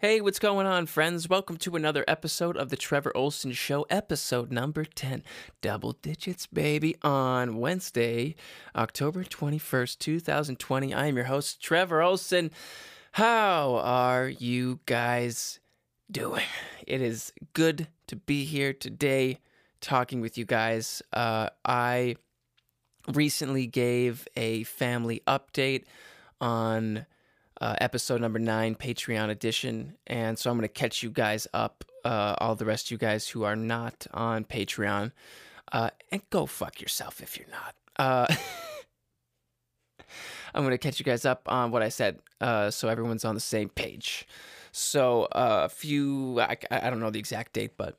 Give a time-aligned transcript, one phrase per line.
[0.00, 1.28] Hey, what's going on, friends?
[1.28, 5.24] Welcome to another episode of the Trevor Olson Show, episode number 10.
[5.60, 8.36] Double digits, baby, on Wednesday,
[8.76, 10.94] October 21st, 2020.
[10.94, 12.52] I am your host, Trevor Olson.
[13.10, 15.58] How are you guys
[16.08, 16.46] doing?
[16.86, 19.40] It is good to be here today
[19.80, 21.02] talking with you guys.
[21.12, 22.14] Uh, I
[23.12, 25.86] recently gave a family update
[26.40, 27.04] on
[27.60, 29.96] uh, episode number nine, Patreon edition.
[30.06, 32.98] And so I'm going to catch you guys up, uh, all the rest of you
[32.98, 35.12] guys who are not on Patreon.
[35.72, 37.74] Uh, and go fuck yourself if you're not.
[37.96, 38.26] Uh,
[40.54, 43.34] I'm going to catch you guys up on what I said uh, so everyone's on
[43.34, 44.26] the same page.
[44.72, 47.98] So uh, a few, I, I don't know the exact date, but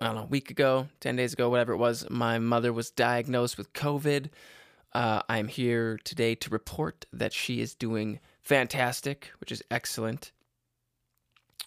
[0.00, 2.90] I don't know, a week ago, 10 days ago, whatever it was, my mother was
[2.90, 4.28] diagnosed with COVID.
[4.96, 10.32] Uh, I'm here today to report that she is doing fantastic, which is excellent.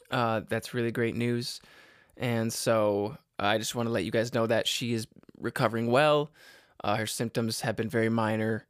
[0.09, 1.61] Uh, that's really great news.
[2.17, 5.05] And so I just want to let you guys know that she is
[5.38, 6.31] recovering well.
[6.83, 8.66] Uh, her symptoms have been very minor,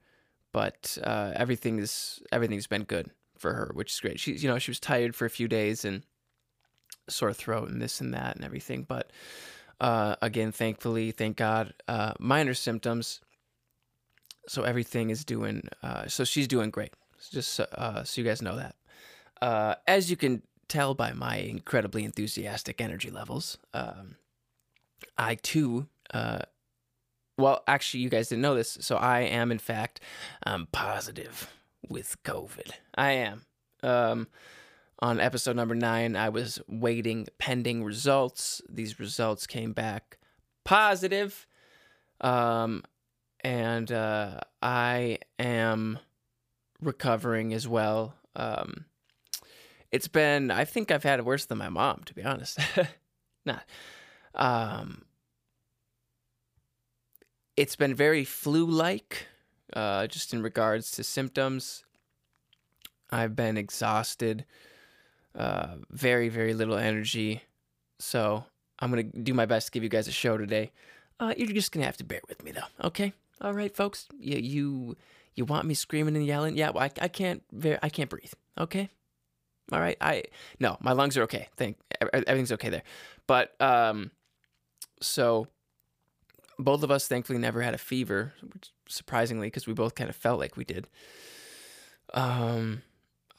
[0.52, 4.20] but uh, everything is everything's been good for her, which is great.
[4.20, 6.04] She's you know she was tired for a few days and
[7.08, 9.10] sore throat and this and that and everything, but
[9.80, 13.22] uh, again, thankfully, thank God, uh, minor symptoms
[14.50, 16.94] so everything is doing uh, so she's doing great.
[17.32, 18.76] Just uh, so you guys know that.
[19.42, 24.16] Uh, as you can tell by my incredibly enthusiastic energy levels um,
[25.18, 26.40] i too uh,
[27.38, 30.00] well actually you guys didn't know this so i am in fact
[30.46, 31.52] um, positive
[31.88, 32.72] with covid.
[32.96, 33.46] I am.
[33.82, 34.28] Um,
[35.02, 38.62] on episode number nine i was waiting pending results.
[38.70, 40.20] These results came back
[40.66, 41.48] positive.
[42.22, 42.84] Um,
[43.42, 46.00] and uh, I am
[46.82, 48.16] recovering as well.
[48.36, 48.86] Um,
[49.92, 52.60] it's been, I think I've had it worse than my mom, to be honest.
[53.46, 53.64] Not.
[54.36, 55.04] Um,
[57.58, 59.28] it's been very flu like,
[59.74, 61.84] uh, just in regards to symptoms.
[63.12, 64.46] I've been exhausted,
[65.36, 67.42] uh, very, very little energy.
[68.00, 68.46] So
[68.80, 70.72] I'm going to do my best to give you guys a show today.
[71.20, 73.14] Uh, you're just going to have to bear with me, though, okay?
[73.42, 74.98] All right, folks, you you,
[75.36, 76.58] you want me screaming and yelling?
[76.58, 77.44] Yeah, well, I, I can't
[77.82, 78.34] I can't breathe.
[78.58, 78.90] Okay,
[79.72, 79.98] all right.
[80.02, 80.24] I
[80.60, 81.48] no, my lungs are okay.
[81.56, 82.84] Thank everything's okay there.
[83.28, 84.12] But um,
[85.02, 85.48] so
[86.58, 88.34] both of us thankfully never had a fever,
[88.88, 90.88] surprisingly, because we both kind of felt like we did.
[92.14, 92.82] Um,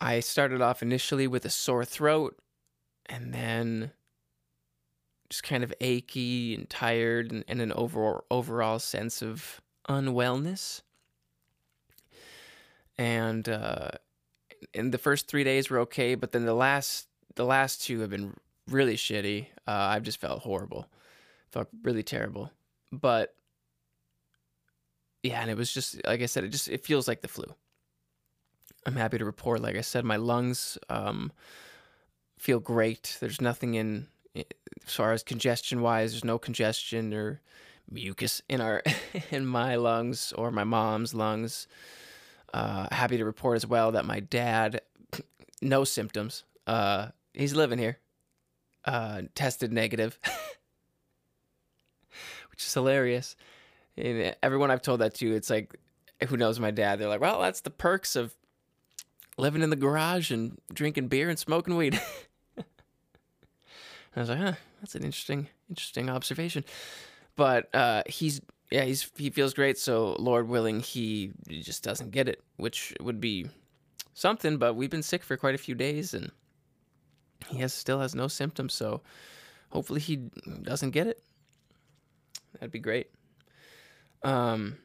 [0.01, 2.39] I started off initially with a sore throat,
[3.07, 3.91] and then
[5.29, 9.61] just kind of achy and tired, and, and an overall overall sense of
[9.91, 10.83] unwellness.
[12.97, 13.91] And uh,
[14.73, 18.11] in the first three days were okay, but then the last the last two have
[18.11, 18.35] been
[18.69, 19.47] really shitty.
[19.67, 20.87] Uh, I've just felt horrible,
[21.51, 22.51] felt really terrible.
[22.93, 23.35] But
[25.23, 27.47] yeah, and it was just like I said, it just it feels like the flu.
[28.87, 31.33] I'm happy to report, like I said, my lungs um,
[32.39, 33.19] feel great.
[33.21, 36.13] There's nothing in as far as congestion wise.
[36.13, 37.41] There's no congestion or
[37.91, 38.83] mucus in our
[39.31, 41.67] in my lungs or my mom's lungs.
[42.53, 44.81] Uh, happy to report as well that my dad,
[45.63, 46.45] no symptoms.
[46.67, 47.99] Uh, he's living here.
[48.85, 50.19] Uh, tested negative,
[52.51, 53.37] which is hilarious.
[53.97, 55.77] And everyone I've told that to, it's like,
[56.29, 56.99] who knows my dad?
[56.99, 58.35] They're like, well, that's the perks of
[59.37, 62.01] living in the garage and drinking beer and smoking weed.
[64.17, 66.65] I was like, huh, that's an interesting, interesting observation
[67.41, 69.79] but uh, he's yeah he's he feels great.
[69.79, 73.47] So Lord willing, he just doesn't get it, which would be
[74.13, 74.59] something.
[74.59, 76.31] But we've been sick for quite a few days, and
[77.49, 78.75] he has still has no symptoms.
[78.75, 79.01] So
[79.71, 81.23] hopefully he doesn't get it.
[82.53, 83.07] That'd be great.
[84.23, 84.77] Um,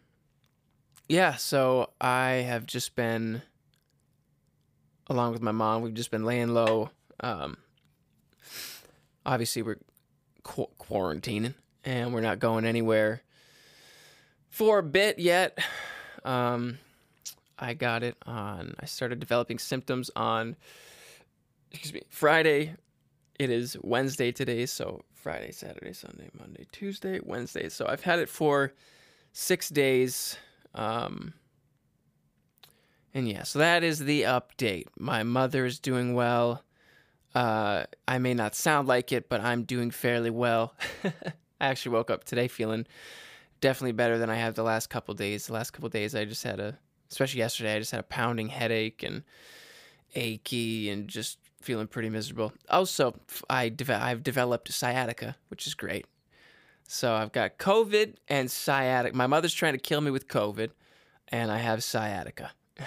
[1.09, 1.35] yeah.
[1.35, 3.41] So I have just been,
[5.07, 6.89] along with my mom, we've just been laying low.
[7.19, 7.57] Um,
[9.25, 9.79] obviously we're
[10.43, 11.55] qu- quarantining
[11.85, 13.22] and we're not going anywhere
[14.49, 15.58] for a bit yet.
[16.23, 16.79] Um,
[17.58, 18.76] I got it on.
[18.79, 20.55] I started developing symptoms on.
[21.72, 22.02] Excuse me.
[22.09, 22.76] Friday.
[23.37, 27.67] It is Wednesday today, so Friday, Saturday, Sunday, Monday, Tuesday, Wednesday.
[27.67, 28.73] So I've had it for
[29.34, 30.38] six days.
[30.73, 31.34] Um,
[33.14, 34.85] and yeah, so that is the update.
[34.97, 36.64] My mother is doing well.
[37.34, 40.73] Uh, I may not sound like it, but I'm doing fairly well.
[41.59, 42.85] I actually woke up today feeling
[43.61, 45.47] definitely better than I have the last couple days.
[45.47, 46.78] The last couple days, I just had a,
[47.09, 49.23] especially yesterday, I just had a pounding headache and
[50.16, 52.53] achy and just feeling pretty miserable.
[52.69, 53.16] Also,
[53.49, 56.05] I de- I've developed sciatica, which is great.
[56.87, 59.16] So I've got COVID and sciatica.
[59.16, 60.69] My mother's trying to kill me with COVID,
[61.29, 62.52] and I have sciatica.
[62.78, 62.85] Yeah,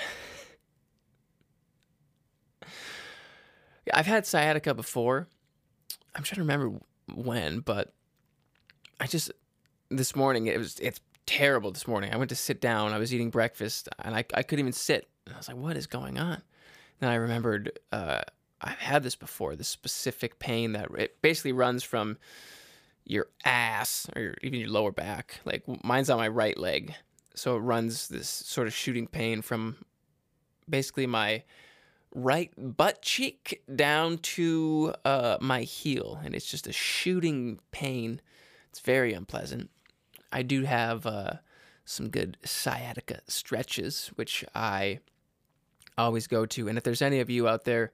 [3.95, 5.27] I've had sciatica before.
[6.15, 6.79] I'm trying to remember
[7.13, 7.93] when, but
[9.01, 9.31] I just
[9.91, 12.13] this morning it was it's terrible this morning.
[12.13, 12.93] I went to sit down.
[12.93, 15.09] I was eating breakfast and I I couldn't even sit.
[15.27, 16.43] And I was like, what is going on?
[17.01, 18.23] Then I remembered uh,
[18.61, 19.57] I've had this before.
[19.57, 22.19] This specific pain that it basically runs from
[23.05, 25.41] your ass or even your lower back.
[25.45, 26.95] Like mine's on my right leg,
[27.35, 29.77] so it runs this sort of shooting pain from
[30.69, 31.45] basically my
[32.15, 38.21] right butt cheek down to uh, my heel, and it's just a shooting pain.
[38.71, 39.71] It's very unpleasant.
[40.33, 41.33] I do have uh,
[41.85, 45.01] some good sciatica stretches, which I
[45.97, 46.69] always go to.
[46.69, 47.93] And if there's any of you out there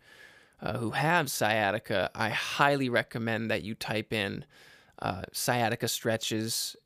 [0.61, 4.45] uh, who have sciatica, I highly recommend that you type in
[5.01, 6.77] uh, sciatica stretches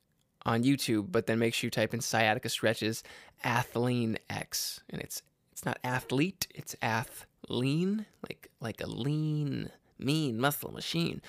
[0.45, 3.03] on YouTube, but then make sure you type in sciatica stretches
[3.45, 10.73] Athlean X, and it's it's not athlete, it's athlean, like like a lean, mean muscle
[10.73, 11.21] machine.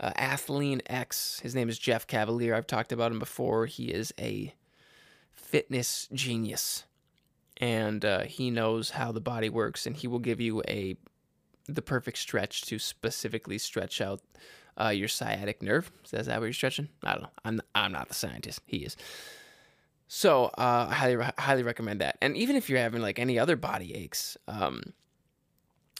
[0.00, 0.12] Uh,
[0.86, 1.40] X.
[1.40, 2.54] His name is Jeff Cavaliere.
[2.54, 3.66] I've talked about him before.
[3.66, 4.54] He is a
[5.32, 6.84] fitness genius,
[7.56, 10.96] and uh, he knows how the body works, and he will give you a
[11.66, 14.20] the perfect stretch to specifically stretch out
[14.80, 15.90] uh, your sciatic nerve.
[16.04, 16.88] Is that what you're stretching?
[17.02, 17.30] I don't know.
[17.44, 18.60] I'm I'm not the scientist.
[18.66, 18.96] He is.
[20.06, 22.16] So uh, I highly highly recommend that.
[22.22, 24.94] And even if you're having like any other body aches, um,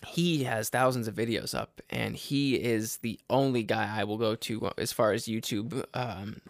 [0.07, 4.35] he has thousands of videos up, and he is the only guy I will go
[4.37, 6.41] to as far as YouTube, um,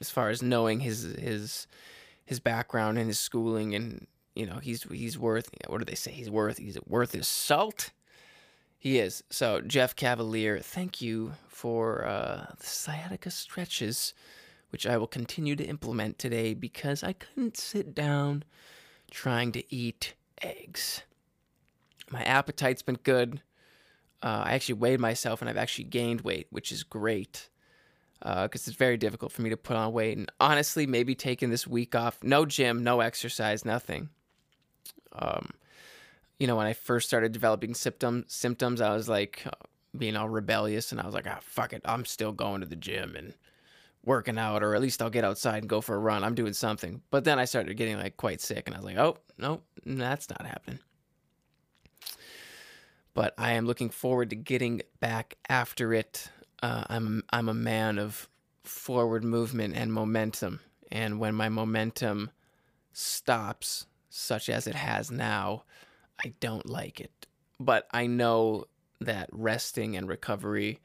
[0.00, 1.66] as far as knowing his his
[2.24, 6.10] his background and his schooling, and you know he's he's worth what do they say?
[6.10, 7.92] He's worth he's worth his salt.
[8.80, 9.24] He is.
[9.28, 14.14] So, Jeff Cavaliere, thank you for uh, the sciatica stretches,
[14.70, 18.44] which I will continue to implement today because I couldn't sit down
[19.10, 21.02] trying to eat eggs.
[22.10, 23.42] My appetite's been good.
[24.22, 27.48] Uh, I actually weighed myself and I've actually gained weight, which is great
[28.20, 30.16] because uh, it's very difficult for me to put on weight.
[30.16, 34.08] And honestly, maybe taking this week off, no gym, no exercise, nothing.
[35.12, 35.50] Um,
[36.38, 39.50] you know, when I first started developing symptom symptoms, I was like uh,
[39.96, 42.76] being all rebellious, and I was like, ah, fuck it, I'm still going to the
[42.76, 43.34] gym and
[44.04, 46.24] working out, or at least I'll get outside and go for a run.
[46.24, 47.02] I'm doing something.
[47.10, 50.28] But then I started getting like quite sick, and I was like, oh no, that's
[50.28, 50.80] not happening.
[53.18, 56.30] But I am looking forward to getting back after it.
[56.62, 58.28] Uh, I'm I'm a man of
[58.62, 60.60] forward movement and momentum,
[60.92, 62.30] and when my momentum
[62.92, 65.64] stops, such as it has now,
[66.24, 67.26] I don't like it.
[67.58, 68.66] But I know
[69.00, 70.78] that resting and recovery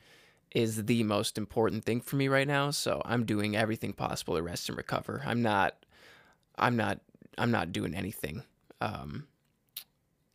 [0.56, 4.42] is the most important thing for me right now, so I'm doing everything possible to
[4.42, 5.22] rest and recover.
[5.24, 5.86] I'm not
[6.58, 7.00] I'm not
[7.38, 8.42] I'm not doing anything
[8.82, 9.28] um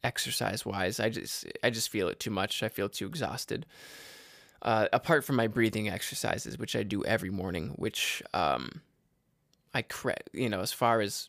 [0.05, 1.01] exercise wise.
[1.01, 2.63] I just I just feel it too much.
[2.63, 3.67] I feel too exhausted.
[4.61, 8.81] Uh, apart from my breathing exercises, which I do every morning, which um,
[9.73, 11.29] I cre- you know as far as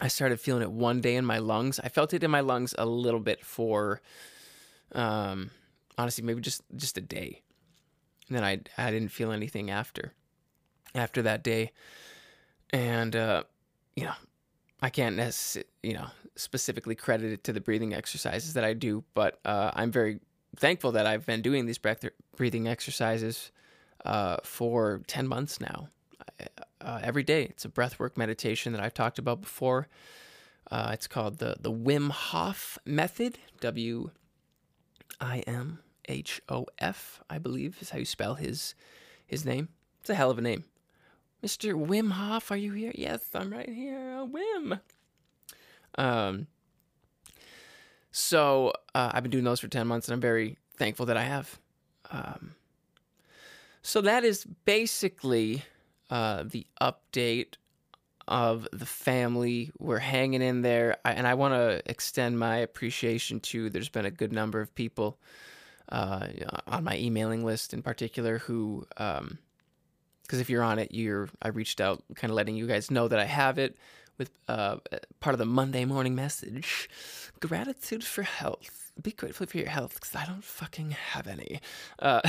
[0.00, 1.80] I started feeling it one day in my lungs.
[1.80, 4.00] I felt it in my lungs a little bit for,
[4.92, 5.50] um,
[5.98, 7.42] honestly, maybe just just a day,
[8.28, 10.12] and then I I didn't feel anything after,
[10.94, 11.72] after that day,
[12.72, 13.42] and uh,
[13.96, 14.14] you know,
[14.80, 15.16] I can't
[15.82, 16.06] you know
[16.40, 20.20] specifically credit it to the breathing exercises that I do, but uh, I'm very
[20.56, 21.78] thankful that I've been doing these
[22.36, 23.52] breathing exercises
[24.04, 25.88] uh, for ten months now
[26.80, 27.44] uh, every day.
[27.44, 29.88] It's a breathwork meditation that I've talked about before.
[30.70, 33.38] Uh, it's called the the Wim Hof method.
[33.60, 34.10] W
[35.20, 38.74] I M H O F, I believe, is how you spell his
[39.26, 39.68] his name.
[40.00, 40.64] It's a hell of a name.
[41.42, 41.74] Mr.
[41.74, 42.92] Wim Hof, are you here?
[42.94, 44.26] Yes, I'm right here.
[44.26, 44.80] Wim.
[46.00, 46.46] Um.
[48.10, 51.22] So uh, I've been doing those for ten months, and I'm very thankful that I
[51.22, 51.58] have.
[52.10, 52.54] Um.
[53.82, 55.62] So that is basically
[56.08, 57.54] uh, the update
[58.26, 59.72] of the family.
[59.78, 63.70] We're hanging in there, I, and I want to extend my appreciation to.
[63.70, 65.18] There's been a good number of people
[65.90, 66.28] uh,
[66.66, 69.38] on my emailing list, in particular, who, because um,
[70.30, 71.28] if you're on it, you're.
[71.42, 73.76] I reached out, kind of letting you guys know that I have it
[74.18, 74.76] with uh,
[75.20, 76.88] part of the Monday morning message.
[77.40, 78.92] Gratitude for health.
[79.00, 81.60] Be grateful for your health, because I don't fucking have any.
[81.98, 82.20] Uh,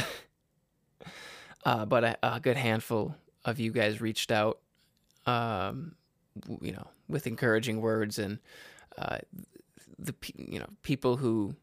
[1.65, 4.59] uh, but a, a good handful of you guys reached out,
[5.25, 5.95] um,
[6.61, 8.39] you know, with encouraging words and
[8.97, 9.17] uh,
[9.99, 11.55] the you know people who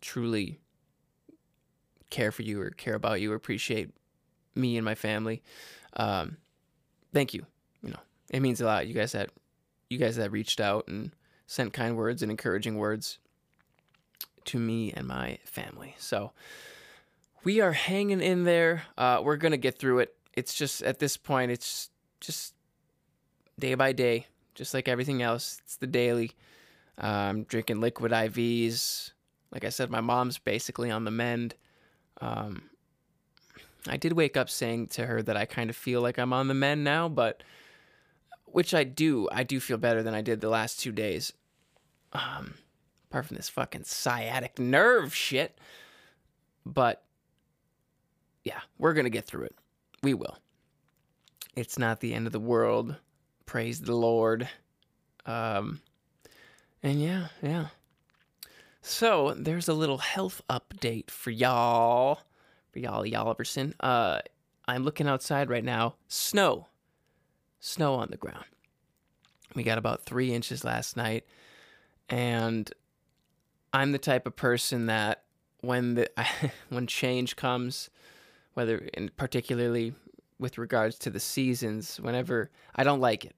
[0.00, 0.58] truly
[2.10, 3.90] care for you or care about you or appreciate
[4.54, 5.42] me and my family.
[5.94, 6.38] Um,
[7.12, 7.46] thank you.
[8.30, 8.86] It means a lot.
[8.86, 9.30] You guys that
[9.88, 11.12] you guys that reached out and
[11.46, 13.18] sent kind words and encouraging words
[14.46, 15.94] to me and my family.
[15.98, 16.32] So
[17.44, 18.82] we are hanging in there.
[18.98, 20.14] Uh, we're gonna get through it.
[20.34, 21.90] It's just at this point, it's
[22.20, 22.54] just
[23.58, 25.60] day by day, just like everything else.
[25.64, 26.32] It's the daily.
[26.98, 29.12] I'm drinking liquid IVs.
[29.52, 31.54] Like I said, my mom's basically on the mend.
[32.20, 32.62] Um,
[33.88, 36.48] I did wake up saying to her that I kind of feel like I'm on
[36.48, 37.42] the mend now, but
[38.46, 39.28] which I do.
[39.30, 41.32] I do feel better than I did the last two days.
[42.12, 42.54] Um,
[43.10, 45.58] apart from this fucking sciatic nerve shit.
[46.64, 47.02] But
[48.44, 49.56] yeah, we're gonna get through it.
[50.02, 50.38] We will.
[51.54, 52.96] It's not the end of the world.
[53.46, 54.48] Praise the Lord.
[55.24, 55.80] Um,
[56.82, 57.68] and yeah, yeah.
[58.82, 62.20] So there's a little health update for y'all,
[62.72, 63.72] for y'all, y'allerson.
[63.80, 64.20] Uh,
[64.68, 65.96] I'm looking outside right now.
[66.08, 66.68] Snow,
[67.60, 68.44] snow on the ground.
[69.54, 71.24] We got about three inches last night,
[72.08, 72.70] and
[73.72, 75.22] I'm the type of person that
[75.60, 76.10] when the
[76.68, 77.90] when change comes,
[78.54, 79.94] whether in particularly
[80.38, 83.34] with regards to the seasons, whenever I don't like it,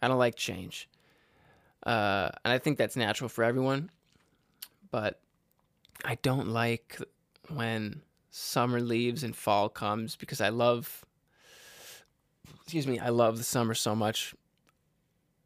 [0.00, 0.88] I don't like change,
[1.84, 3.90] uh, and I think that's natural for everyone
[4.94, 5.18] but
[6.04, 7.00] I don't like
[7.48, 11.04] when summer leaves and fall comes because I love
[12.62, 14.34] excuse me, I love the summer so much.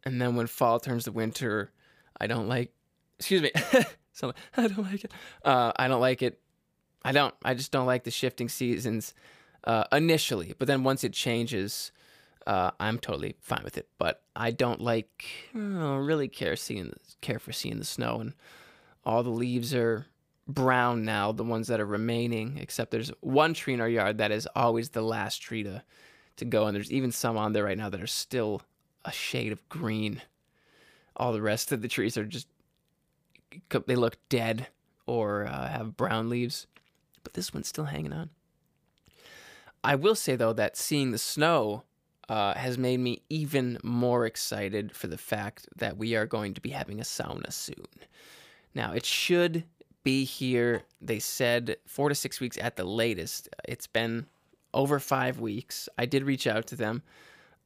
[0.04, 1.70] And then when fall turns to winter,
[2.20, 2.72] I don't like
[3.18, 3.52] excuse me.
[4.12, 5.12] so I don't like it.
[5.44, 6.40] Uh, I don't like it.
[7.04, 9.14] I don't I just don't like the shifting seasons
[9.64, 11.92] uh, initially, but then once it changes,
[12.46, 13.88] uh, I'm totally fine with it.
[13.98, 15.24] But I don't like
[15.54, 18.34] I don't really care seeing care for seeing the snow and
[19.04, 20.06] all the leaves are
[20.46, 24.30] brown now, the ones that are remaining, except there's one tree in our yard that
[24.30, 25.82] is always the last tree to,
[26.38, 26.66] to go.
[26.66, 28.62] And there's even some on there right now that are still
[29.04, 30.22] a shade of green.
[31.16, 32.48] All the rest of the trees are just,
[33.86, 34.68] they look dead
[35.06, 36.66] or uh, have brown leaves.
[37.22, 38.30] But this one's still hanging on.
[39.84, 41.84] I will say, though, that seeing the snow
[42.28, 46.60] uh, has made me even more excited for the fact that we are going to
[46.60, 47.86] be having a sauna soon.
[48.74, 49.64] Now, it should
[50.04, 53.48] be here, they said four to six weeks at the latest.
[53.66, 54.26] It's been
[54.74, 55.88] over five weeks.
[55.98, 57.02] I did reach out to them.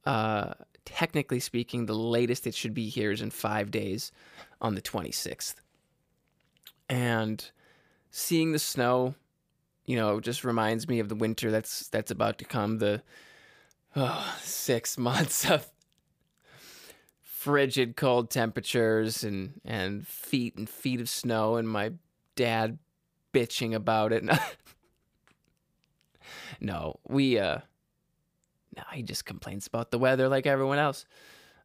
[0.05, 0.53] Uh,
[0.85, 4.11] technically speaking, the latest it should be here is in five days
[4.61, 5.55] on the 26th.
[6.89, 7.49] And
[8.11, 9.15] seeing the snow,
[9.85, 12.77] you know, just reminds me of the winter that's that's about to come.
[12.77, 13.01] The
[13.95, 15.69] oh, six months of
[17.21, 21.93] frigid cold temperatures and and feet and feet of snow and my
[22.35, 22.77] dad
[23.33, 24.23] bitching about it.
[26.63, 27.59] no, we uh
[28.75, 31.05] no, he just complains about the weather like everyone else.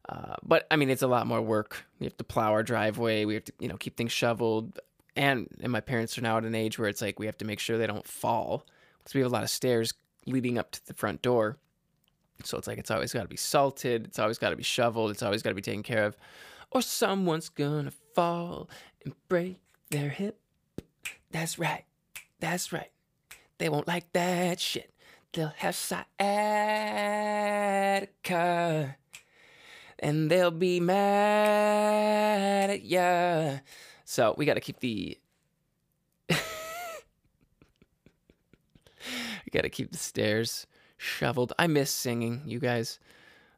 [0.07, 1.85] Uh, but I mean, it's a lot more work.
[1.99, 3.25] We have to plow our driveway.
[3.25, 4.79] We have to, you know, keep things shoveled.
[5.15, 7.45] And and my parents are now at an age where it's like we have to
[7.45, 8.65] make sure they don't fall
[8.99, 9.93] because we have a lot of stairs
[10.25, 11.57] leading up to the front door.
[12.43, 15.11] So it's like it's always got to be salted, it's always got to be shoveled,
[15.11, 16.15] it's always got to be taken care of.
[16.71, 18.69] Or someone's gonna fall
[19.03, 19.57] and break
[19.89, 20.39] their hip.
[21.31, 21.83] That's right.
[22.39, 22.91] That's right.
[23.59, 24.91] They won't like that shit.
[25.33, 26.07] They'll have sciatica.
[29.99, 33.59] And they'll be mad at ya.
[34.05, 35.17] So we got to keep the.
[36.29, 36.37] we
[39.51, 40.65] got to keep the stairs
[40.97, 41.51] shoveled.
[41.59, 42.97] I miss singing, you guys.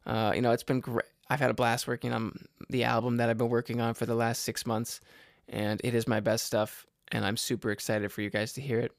[0.04, 1.06] Uh, you know, it's been great.
[1.30, 4.16] I've had a blast working on the album that I've been working on for the
[4.16, 5.00] last six months,
[5.48, 6.86] and it is my best stuff.
[7.12, 8.92] And I'm super excited for you guys to hear it.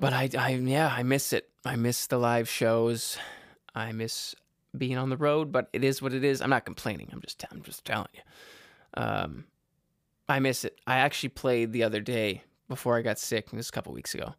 [0.00, 1.48] But I, I, yeah, I miss it.
[1.64, 3.18] I miss the live shows.
[3.74, 4.34] I miss
[4.76, 5.50] being on the road.
[5.50, 6.40] But it is what it is.
[6.40, 7.10] I'm not complaining.
[7.12, 8.20] I'm just, I'm just telling you.
[8.94, 9.44] Um,
[10.28, 10.78] I miss it.
[10.86, 13.50] I actually played the other day before I got sick.
[13.50, 14.34] This a couple weeks ago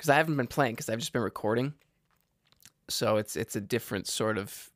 [0.00, 1.74] because I haven't been playing because I've just been recording.
[2.88, 4.70] So it's it's a different sort of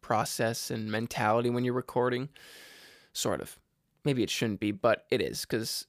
[0.00, 2.30] process and mentality when you're recording,
[3.12, 3.58] sort of.
[4.04, 5.86] Maybe it shouldn't be, but it is because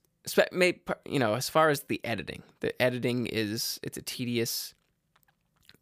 [1.06, 4.74] you know as far as the editing, the editing is it's a tedious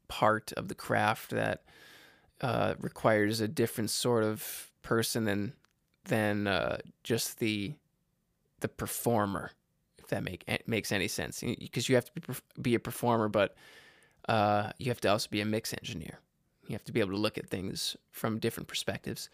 [0.08, 1.64] part of the craft that
[2.42, 5.54] uh, requires a different sort of person than
[6.06, 7.74] than uh, just the
[8.60, 9.52] the performer
[10.00, 12.22] if that make makes any sense because you have to be,
[12.62, 13.56] be a performer, but
[14.28, 16.20] uh, you have to also be a mix engineer.
[16.68, 19.30] You have to be able to look at things from different perspectives.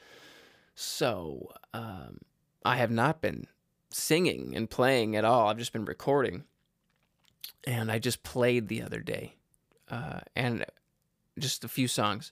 [0.76, 2.20] So um,
[2.66, 3.48] I have not been
[3.90, 5.48] singing and playing at all.
[5.48, 6.44] I've just been recording.
[7.66, 9.36] And I just played the other day,
[9.90, 10.66] uh, and
[11.38, 12.32] just a few songs.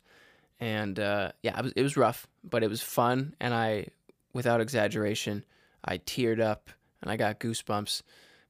[0.60, 3.36] And uh, yeah, it was, it was rough, but it was fun.
[3.42, 3.88] And I,
[4.32, 5.44] without exaggeration,
[5.84, 6.70] I teared up
[7.02, 8.02] and I got goosebumps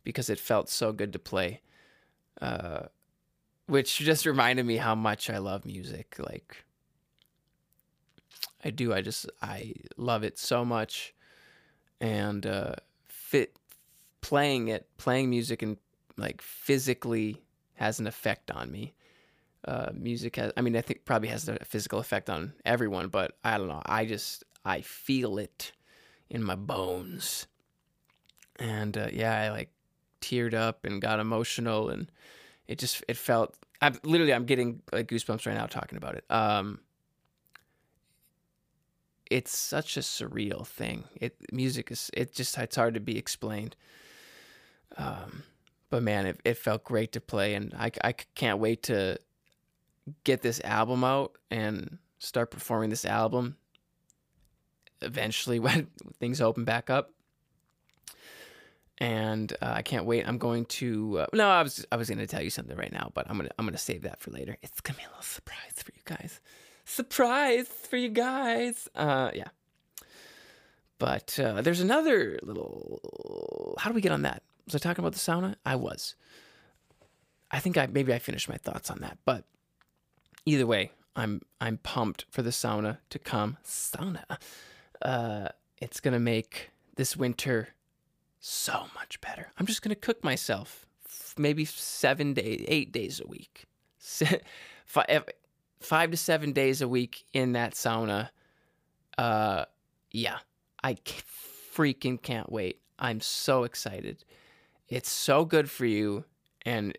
[0.04, 1.62] because it felt so good to play.
[2.40, 2.84] Uh,
[3.68, 6.18] which just reminded me how much I love music.
[6.20, 6.64] Like,
[8.64, 8.94] I do.
[8.94, 11.14] I just I love it so much,
[12.00, 12.76] and uh,
[13.26, 13.58] fit
[14.22, 15.78] playing it, playing music, and
[16.18, 17.42] like physically
[17.74, 18.94] has an effect on me.
[19.68, 23.38] Uh, music has, I mean, I think probably has a physical effect on everyone, but
[23.44, 23.82] I don't know.
[23.86, 25.72] I just I feel it
[26.30, 27.48] in my bones,
[28.58, 29.72] and uh, yeah, I like
[30.22, 32.12] teared up and got emotional, and
[32.68, 33.56] it just it felt.
[33.82, 36.26] I'm literally I'm getting like goosebumps right now talking about it.
[36.30, 36.80] Um,
[39.32, 41.06] it's such a surreal thing.
[41.20, 43.76] It music is it just it's hard to be explained.
[44.98, 45.44] Um,
[45.90, 49.18] but man, it, it felt great to play, and I I can't wait to
[50.24, 53.58] get this album out and start performing this album
[55.02, 55.88] eventually when
[56.20, 57.12] things open back up.
[58.98, 60.26] And uh, I can't wait.
[60.26, 62.94] I'm going to uh, no, I was I was going to tell you something right
[62.94, 64.58] now, but I'm gonna I'm gonna save that for later.
[64.62, 66.40] It's gonna be a little surprise for you guys
[66.86, 68.88] surprise for you guys.
[68.96, 69.50] Uh, yeah.
[70.98, 73.76] But uh, there's another little.
[73.78, 74.44] How do we get on that?
[74.66, 75.56] Was I talking about the sauna?
[75.66, 76.16] I was.
[77.52, 79.44] I think I maybe I finished my thoughts on that, but
[80.46, 83.58] either way, I'm I'm pumped for the sauna to come.
[83.64, 84.24] Sauna,
[85.02, 87.70] uh, it's gonna make this winter
[88.40, 89.52] so much better.
[89.58, 90.86] I'm just gonna cook myself,
[91.38, 93.66] maybe seven days, eight days a week.
[94.86, 95.26] five
[95.82, 98.30] to seven days a week in that sauna.
[99.18, 99.66] Uh,
[100.12, 100.38] yeah,
[100.84, 100.96] I
[101.74, 102.82] freaking can't wait.
[102.98, 104.24] I'm so excited.
[104.88, 106.26] It's so good for you.
[106.66, 106.98] And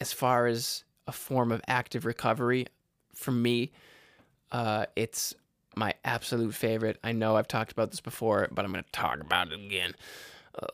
[0.00, 2.66] as far as a form of active recovery,
[3.14, 3.72] for me,
[4.52, 5.34] uh, it's
[5.74, 6.98] my absolute favorite.
[7.02, 9.94] I know I've talked about this before, but I'm going to talk about it again.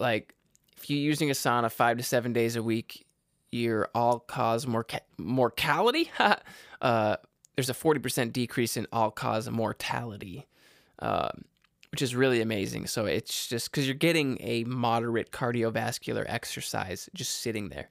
[0.00, 0.34] Like,
[0.76, 3.06] if you're using a sauna five to seven days a week,
[3.52, 6.10] your all cause morca- mortality,
[6.80, 7.16] uh,
[7.54, 10.46] there's a 40% decrease in all cause mortality,
[10.98, 11.44] um,
[11.90, 12.86] which is really amazing.
[12.86, 17.90] So it's just because you're getting a moderate cardiovascular exercise just sitting there.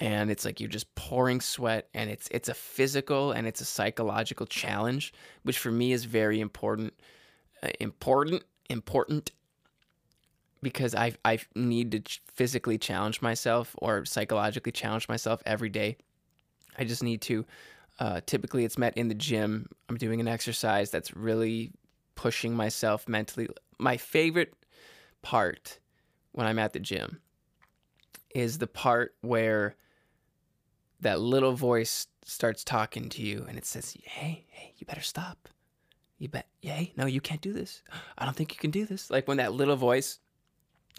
[0.00, 3.64] And it's like you're just pouring sweat, and it's it's a physical and it's a
[3.64, 6.94] psychological challenge, which for me is very important,
[7.62, 9.30] uh, important, important
[10.64, 15.96] because I I need to physically challenge myself or psychologically challenge myself every day.
[16.76, 17.44] I just need to.
[18.00, 19.68] Uh, typically, it's met in the gym.
[19.88, 21.70] I'm doing an exercise that's really
[22.16, 23.48] pushing myself mentally.
[23.78, 24.54] My favorite
[25.22, 25.78] part
[26.32, 27.20] when I'm at the gym
[28.34, 29.76] is the part where
[31.00, 35.48] that little voice starts talking to you and it says, "Hey, hey, you better stop.
[36.18, 36.48] You bet.
[36.62, 37.82] Hey, no, you can't do this.
[38.18, 40.18] I don't think you can do this." Like when that little voice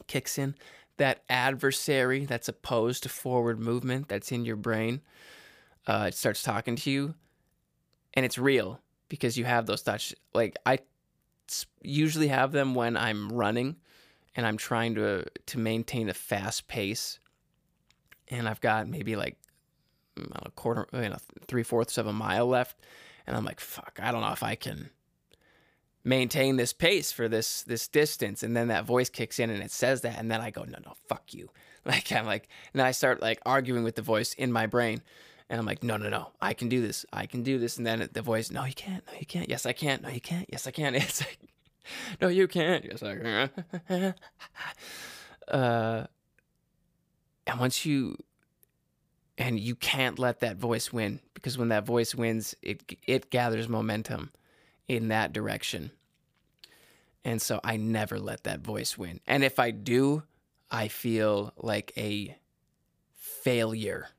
[0.07, 0.55] kicks in,
[0.97, 5.01] that adversary that's opposed to forward movement that's in your brain,
[5.87, 7.15] uh, it starts talking to you,
[8.13, 8.79] and it's real
[9.09, 10.13] because you have those thoughts.
[10.33, 10.79] Like I
[11.81, 13.75] usually have them when I'm running,
[14.35, 17.19] and I'm trying to to maintain a fast pace,
[18.29, 19.37] and I've got maybe like
[20.33, 22.77] a quarter, you know, three fourths of a mile left,
[23.27, 24.89] and I'm like, fuck, I don't know if I can
[26.05, 28.43] maintain this pace for this this distance.
[28.43, 30.17] And then that voice kicks in and it says that.
[30.17, 31.49] And then I go no no fuck you.
[31.87, 35.03] Like I'm like and I start like arguing with the voice in my brain.
[35.51, 37.05] And I'm like no no no I can do this.
[37.13, 37.77] I can do this.
[37.77, 39.05] And then the voice no you can't.
[39.05, 39.47] No you can't.
[39.47, 40.01] Yes I can't.
[40.01, 40.47] No you can't.
[40.51, 40.95] Yes I can.
[40.95, 41.37] It's like
[42.19, 42.85] no you can't.
[42.85, 43.15] Yes I
[43.89, 44.13] can.
[45.47, 46.07] Uh
[47.45, 48.17] and once you
[49.37, 53.69] and you can't let that voice win because when that voice wins it it gathers
[53.69, 54.31] momentum
[54.87, 55.91] in that direction.
[57.23, 59.19] And so I never let that voice win.
[59.25, 60.23] And if I do,
[60.69, 62.37] I feel like a
[63.15, 64.09] failure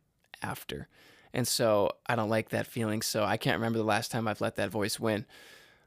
[0.42, 0.88] after.
[1.33, 3.02] And so I don't like that feeling.
[3.02, 5.26] So I can't remember the last time I've let that voice win.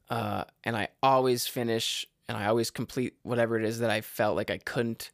[0.10, 4.36] Uh, and I always finish and I always complete whatever it is that I felt
[4.36, 5.12] like I couldn't.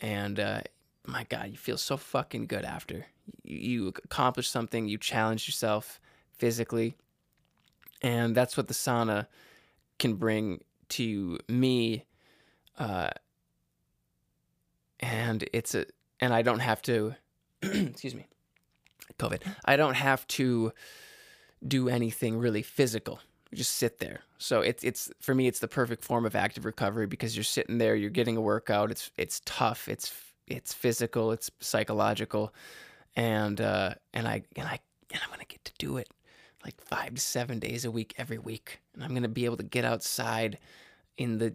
[0.00, 0.60] And uh,
[1.06, 3.06] my God, you feel so fucking good after.
[3.42, 6.00] You, you accomplish something, you challenge yourself
[6.38, 6.96] physically,
[8.02, 9.26] and that's what the sauna
[9.98, 12.04] can bring to me
[12.78, 13.10] uh,
[15.00, 15.86] and it's a
[16.20, 17.14] and i don't have to
[17.62, 18.26] excuse me
[19.18, 20.72] covid i don't have to
[21.66, 23.20] do anything really physical
[23.54, 24.20] just sit there.
[24.38, 27.78] So it's it's for me it's the perfect form of active recovery because you're sitting
[27.78, 28.90] there, you're getting a workout.
[28.90, 29.88] It's it's tough.
[29.88, 30.12] It's
[30.46, 31.32] it's physical.
[31.32, 32.54] It's psychological,
[33.14, 34.78] and uh, and I and I
[35.12, 36.08] and I'm gonna get to do it
[36.64, 39.62] like five to seven days a week every week, and I'm gonna be able to
[39.62, 40.58] get outside
[41.18, 41.54] in the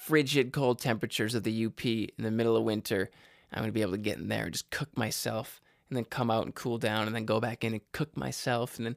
[0.00, 3.10] frigid cold temperatures of the UP in the middle of winter.
[3.52, 6.30] I'm gonna be able to get in there and just cook myself, and then come
[6.30, 8.96] out and cool down, and then go back in and cook myself, and then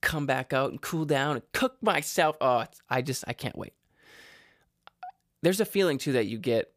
[0.00, 2.36] come back out and cool down and cook myself.
[2.40, 3.72] Oh, I just I can't wait.
[5.42, 6.72] There's a feeling too that you get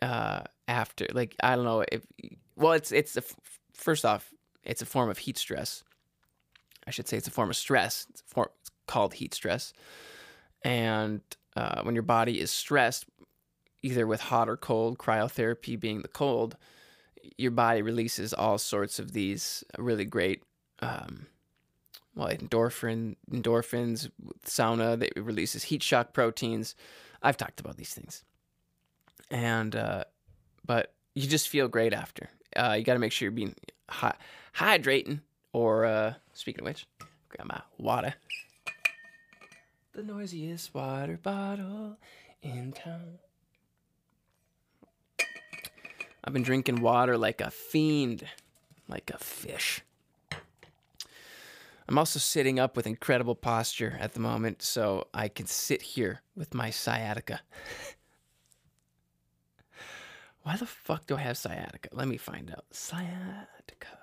[0.00, 2.04] uh, after, like I don't know if
[2.56, 3.22] well, it's it's a,
[3.74, 4.32] first off,
[4.64, 5.84] it's a form of heat stress.
[6.86, 8.06] I should say it's a form of stress.
[8.10, 9.72] It's, form, it's called heat stress,
[10.62, 11.20] and
[11.56, 13.06] uh, when your body is stressed,
[13.82, 16.56] either with hot or cold, cryotherapy being the cold,
[17.36, 20.42] your body releases all sorts of these really great
[20.80, 21.26] um,
[22.14, 24.10] well, endorphin, endorphins,
[24.44, 26.74] sauna that releases heat shock proteins.
[27.22, 28.24] I've talked about these things,
[29.30, 30.04] and uh,
[30.66, 32.28] but you just feel great after.
[32.54, 33.54] Uh, you got to make sure you're being
[34.54, 35.20] hydrating.
[35.52, 36.86] Or uh, speaking of which,
[37.28, 38.14] grab my water.
[39.92, 41.98] The noisiest water bottle
[42.42, 43.18] in town.
[46.24, 48.26] I've been drinking water like a fiend,
[48.88, 49.82] like a fish.
[51.88, 56.22] I'm also sitting up with incredible posture at the moment, so I can sit here
[56.36, 57.40] with my sciatica.
[60.42, 61.90] Why the fuck do I have sciatica?
[61.92, 62.64] Let me find out.
[62.70, 63.98] Sciatica.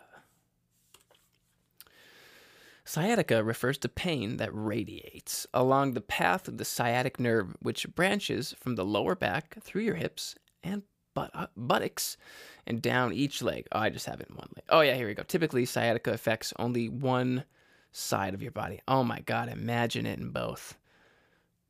[2.89, 8.55] Sciatica refers to pain that radiates along the path of the sciatic nerve, which branches
[8.57, 10.81] from the lower back through your hips and
[11.15, 12.17] uh, buttocks
[12.65, 13.67] and down each leg.
[13.71, 14.63] Oh, I just have it in one leg.
[14.69, 15.21] Oh, yeah, here we go.
[15.21, 17.43] Typically, sciatica affects only one
[17.91, 18.81] side of your body.
[18.87, 20.75] Oh my God, imagine it in both.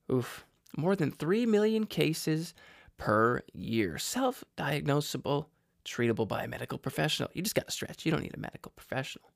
[0.09, 0.45] Oof.
[0.77, 2.53] More than 3 million cases
[2.97, 3.97] per year.
[3.97, 5.47] Self diagnosable,
[5.83, 7.29] treatable by a medical professional.
[7.33, 8.05] You just got to stretch.
[8.05, 9.29] You don't need a medical professional.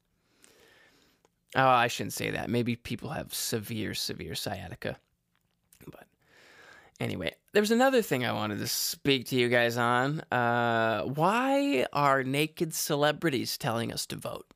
[1.56, 2.50] Oh, I shouldn't say that.
[2.50, 4.98] Maybe people have severe, severe sciatica.
[5.86, 6.08] But
[7.00, 10.22] anyway, there's another thing I wanted to speak to you guys on.
[10.32, 14.48] Uh, why are naked celebrities telling us to vote?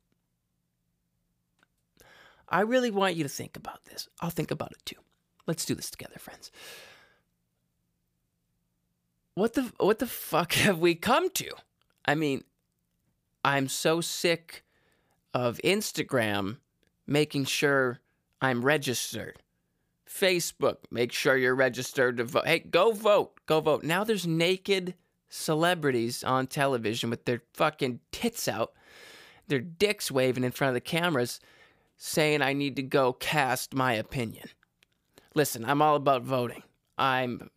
[2.49, 4.07] I really want you to think about this.
[4.21, 4.95] I'll think about it too.
[5.45, 6.51] Let's do this together, friends.
[9.35, 11.51] What the what the fuck have we come to?
[12.05, 12.43] I mean,
[13.43, 14.63] I'm so sick
[15.33, 16.57] of Instagram
[17.07, 17.99] making sure
[18.41, 19.41] I'm registered.
[20.07, 22.47] Facebook, make sure you're registered to vote.
[22.47, 23.39] Hey, go vote.
[23.45, 23.83] Go vote.
[23.83, 24.95] Now there's naked
[25.29, 28.73] celebrities on television with their fucking tits out,
[29.47, 31.39] their dicks waving in front of the cameras
[31.97, 34.47] saying I need to go cast my opinion.
[35.35, 36.63] Listen, I'm all about voting.
[36.97, 37.49] I'm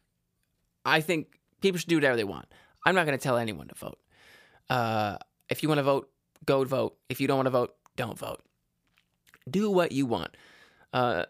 [0.84, 2.46] I think people should do whatever they want.
[2.84, 3.98] I'm not going to tell anyone to vote.
[4.68, 6.10] Uh, if you want to vote,
[6.46, 6.96] go vote.
[7.08, 8.42] If you don't want to vote, don't vote.
[9.50, 10.36] Do what you want.
[10.92, 11.26] Uh,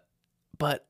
[0.59, 0.87] but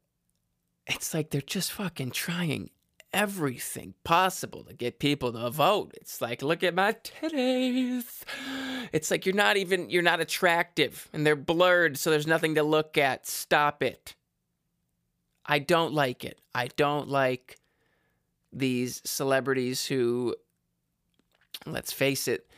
[0.87, 2.71] it's like they're just fucking trying
[3.13, 5.93] everything possible to get people to vote.
[6.01, 8.23] It's like, look at my titties.
[8.93, 12.63] It's like you're not even you're not attractive and they're blurred so there's nothing to
[12.63, 13.27] look at.
[13.27, 14.15] Stop it.
[15.47, 16.39] I don't like it.
[16.55, 17.59] I don't like
[18.53, 20.35] these celebrities who
[21.67, 22.50] let's face it,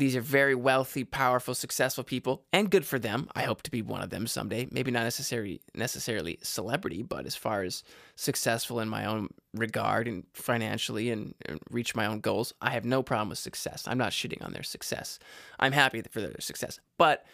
[0.00, 3.28] these are very wealthy, powerful, successful people, and good for them.
[3.34, 4.66] I hope to be one of them someday.
[4.70, 7.84] Maybe not necessarily necessarily celebrity, but as far as
[8.16, 12.86] successful in my own regard and financially and, and reach my own goals, I have
[12.86, 13.84] no problem with success.
[13.86, 15.18] I'm not shitting on their success.
[15.58, 17.26] I'm happy for their success, but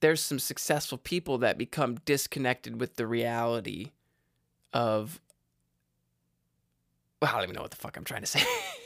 [0.00, 3.92] there's some successful people that become disconnected with the reality
[4.72, 5.20] of.
[7.22, 8.42] Well, I don't even know what the fuck I'm trying to say.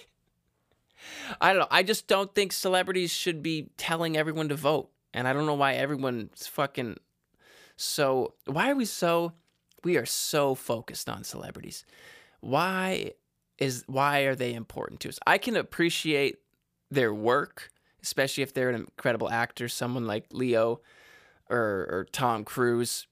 [1.40, 1.68] I don't know.
[1.70, 4.90] I just don't think celebrities should be telling everyone to vote.
[5.14, 6.96] And I don't know why everyone's fucking
[7.76, 9.32] so why are we so
[9.84, 11.84] we are so focused on celebrities.
[12.40, 13.12] Why
[13.58, 15.18] is why are they important to us?
[15.26, 16.38] I can appreciate
[16.90, 17.70] their work,
[18.02, 20.80] especially if they're an incredible actor, someone like Leo
[21.48, 23.06] or, or Tom Cruise.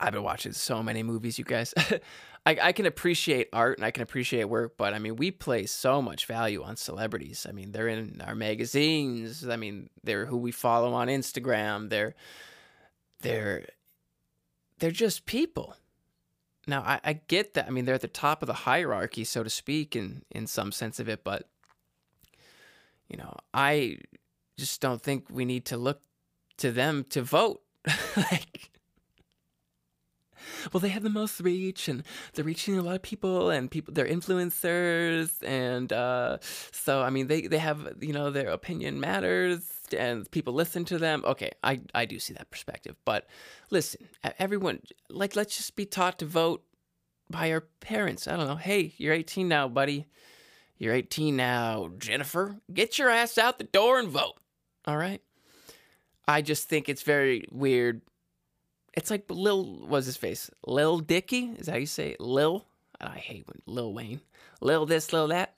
[0.00, 1.74] I've been watching so many movies, you guys.
[2.48, 5.70] I, I can appreciate art and I can appreciate work, but I mean, we place
[5.70, 7.44] so much value on celebrities.
[7.46, 9.46] I mean, they're in our magazines.
[9.46, 11.90] I mean, they're who we follow on Instagram.
[11.90, 12.14] They're
[13.20, 13.66] they're
[14.78, 15.76] they're just people.
[16.66, 17.66] Now, I, I get that.
[17.66, 20.72] I mean, they're at the top of the hierarchy, so to speak, in in some
[20.72, 21.24] sense of it.
[21.24, 21.46] But
[23.10, 23.98] you know, I
[24.56, 26.00] just don't think we need to look
[26.56, 27.60] to them to vote.
[28.16, 28.70] like
[30.72, 32.02] well, they have the most reach, and
[32.34, 37.26] they're reaching a lot of people, and people they're influencers, and uh, so I mean,
[37.26, 39.62] they they have you know their opinion matters,
[39.96, 41.22] and people listen to them.
[41.24, 43.26] Okay, I I do see that perspective, but
[43.70, 44.06] listen,
[44.38, 46.64] everyone, like, let's just be taught to vote
[47.30, 48.26] by our parents.
[48.26, 48.56] I don't know.
[48.56, 50.06] Hey, you're 18 now, buddy.
[50.78, 52.56] You're 18 now, Jennifer.
[52.72, 54.36] Get your ass out the door and vote.
[54.86, 55.20] All right.
[56.26, 58.02] I just think it's very weird.
[58.98, 60.50] It's like Lil, what's his face?
[60.66, 61.52] Lil Dicky?
[61.56, 62.20] Is that how you say it?
[62.20, 62.64] Lil?
[63.00, 64.20] I hate when Lil Wayne.
[64.60, 65.54] Lil this, Lil that.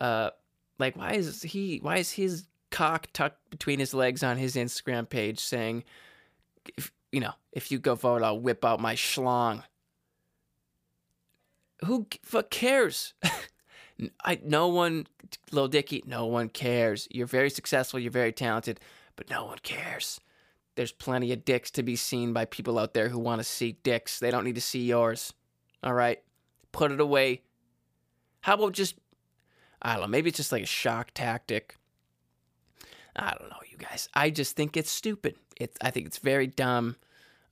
[0.00, 0.30] Uh,
[0.78, 5.06] like, why is he, why is his cock tucked between his legs on his Instagram
[5.06, 5.84] page saying,
[6.78, 9.64] if, you know, if you go vote, I'll whip out my schlong.
[11.84, 13.12] Who fuck cares?
[14.24, 15.08] I, no one,
[15.50, 17.06] Lil Dicky, no one cares.
[17.10, 18.80] You're very successful, you're very talented,
[19.14, 20.20] but no one cares.
[20.74, 23.72] There's plenty of dicks to be seen by people out there who want to see
[23.82, 24.18] dicks.
[24.18, 25.32] They don't need to see yours.
[25.82, 26.20] All right?
[26.72, 27.42] Put it away.
[28.40, 28.96] How about just,
[29.82, 31.76] I don't know, maybe it's just like a shock tactic.
[33.14, 34.08] I don't know, you guys.
[34.14, 35.36] I just think it's stupid.
[35.60, 36.96] It's, I think it's very dumb.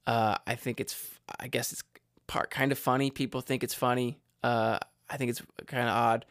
[0.07, 1.07] Uh, I think it's,
[1.39, 1.85] I guess it's
[2.27, 3.11] part kind of funny.
[3.11, 4.19] People think it's funny.
[4.43, 4.79] Uh,
[5.09, 6.25] I think it's kind of odd.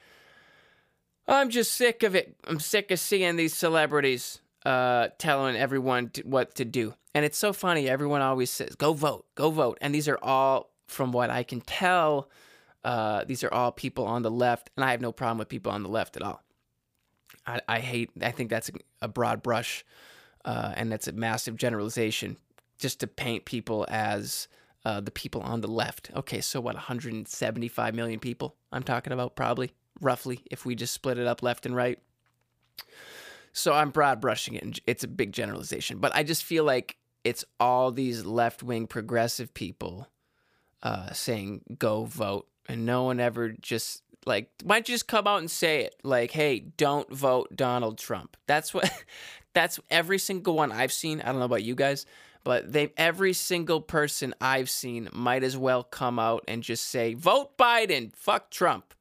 [1.28, 2.36] I'm just sick of it.
[2.48, 6.94] I'm sick of seeing these celebrities uh, telling everyone what to do.
[7.14, 7.90] And it's so funny.
[7.90, 9.78] Everyone always says, go vote, go vote.
[9.82, 12.30] And these are all, from what I can tell,
[12.84, 14.70] uh, these are all people on the left.
[14.76, 16.44] And I have no problem with people on the left at all.
[17.46, 18.70] I, I hate, I think that's
[19.02, 19.84] a, broad brush
[20.46, 22.38] uh, and that's a massive generalization
[22.78, 24.48] just to paint people as
[24.86, 26.12] uh, the people on the left.
[26.16, 31.18] Okay, so what, 175 million people I'm talking about, probably, roughly, if we just split
[31.18, 32.00] it up left and right.
[33.54, 36.98] So I'm broad brushing it, and it's a big generalization, but I just feel like
[37.24, 40.08] it's all these left wing progressive people
[40.84, 42.48] uh, saying, go vote.
[42.68, 45.96] And no one ever just like, why don't you just come out and say it?
[46.04, 48.38] Like, hey, don't vote Donald Trump.
[48.48, 48.90] That's what,
[49.54, 51.20] that's every single one I've seen.
[51.22, 52.06] I don't know about you guys
[52.44, 57.14] but they every single person I've seen might as well come out and just say
[57.14, 58.94] vote Biden, fuck Trump.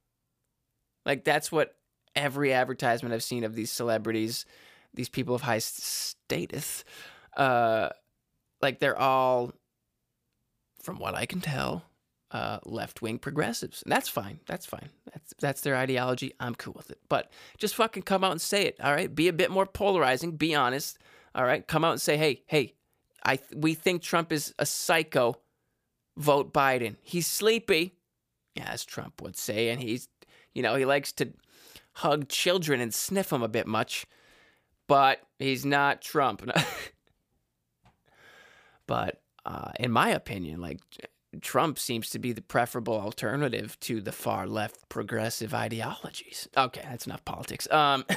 [1.07, 1.75] Like that's what
[2.15, 4.45] every advertisement I've seen of these celebrities,
[4.95, 6.85] these people of high status,
[7.37, 7.91] uh,
[8.61, 9.53] like they're all,
[10.83, 11.85] from what I can tell,
[12.31, 13.83] uh, left wing progressives.
[13.83, 14.41] And that's fine.
[14.47, 14.89] That's fine.
[15.13, 16.35] That's that's their ideology.
[16.41, 16.99] I'm cool with it.
[17.09, 18.77] But just fucking come out and say it.
[18.83, 19.15] All right.
[19.15, 20.33] Be a bit more polarizing.
[20.33, 20.99] Be honest.
[21.35, 21.67] All right.
[21.67, 22.75] Come out and say, hey, hey,
[23.25, 25.37] I we think Trump is a psycho.
[26.17, 26.97] Vote Biden.
[27.01, 27.95] He's sleepy,
[28.61, 30.09] as Trump would say, and he's
[30.53, 31.33] you know he likes to
[31.99, 34.07] hug children and sniff them a bit much,
[34.87, 36.49] but he's not Trump.
[38.87, 40.81] but uh, in my opinion, like
[41.41, 46.49] Trump seems to be the preferable alternative to the far left progressive ideologies.
[46.57, 47.71] Okay, that's enough politics.
[47.71, 48.05] Um.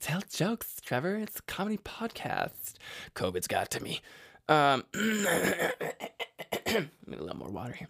[0.00, 1.16] Tell jokes, Trevor.
[1.16, 2.76] It's a comedy podcast.
[3.14, 4.00] COVID's got to me.
[4.48, 7.88] Um, a little more water here.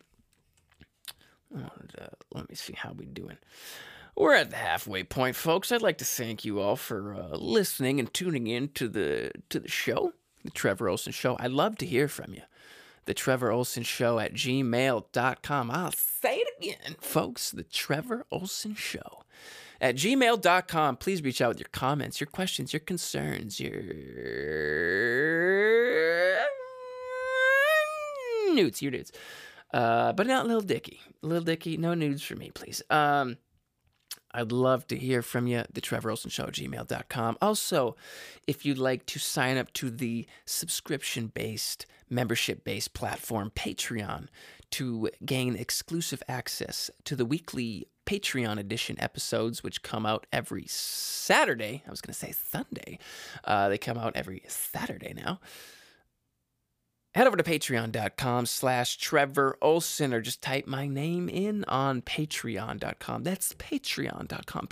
[1.52, 3.38] And, uh, let me see how we doing.
[4.16, 5.72] We're at the halfway point, folks.
[5.72, 9.60] I'd like to thank you all for uh, listening and tuning in to the to
[9.60, 10.12] the show,
[10.44, 11.36] the Trevor Olson Show.
[11.40, 12.42] I'd love to hear from you.
[13.06, 15.70] The Trevor Olson Show at gmail.com.
[15.70, 17.50] I'll say it again, folks.
[17.50, 19.24] The Trevor Olson Show
[19.80, 20.96] at gmail.com.
[20.98, 23.82] Please reach out with your comments, your questions, your concerns, your
[28.54, 29.12] nudes, your nudes.
[29.72, 31.00] Uh, but not Lil Dicky.
[31.22, 32.82] Lil Dicky, no nudes for me, please.
[32.90, 33.36] Um,
[34.32, 35.64] I'd love to hear from you.
[35.72, 37.38] The Trevor Olson Show, gmail.com.
[37.42, 37.96] Also,
[38.46, 44.28] if you'd like to sign up to the subscription based, membership based platform, Patreon,
[44.72, 51.82] to gain exclusive access to the weekly Patreon edition episodes, which come out every Saturday.
[51.86, 52.98] I was going to say Sunday.
[53.44, 55.40] Uh, they come out every Saturday now.
[57.14, 63.24] Head over to patreon.com slash Trevor Olson or just type my name in on patreon.com.
[63.24, 64.68] That's patreon.com.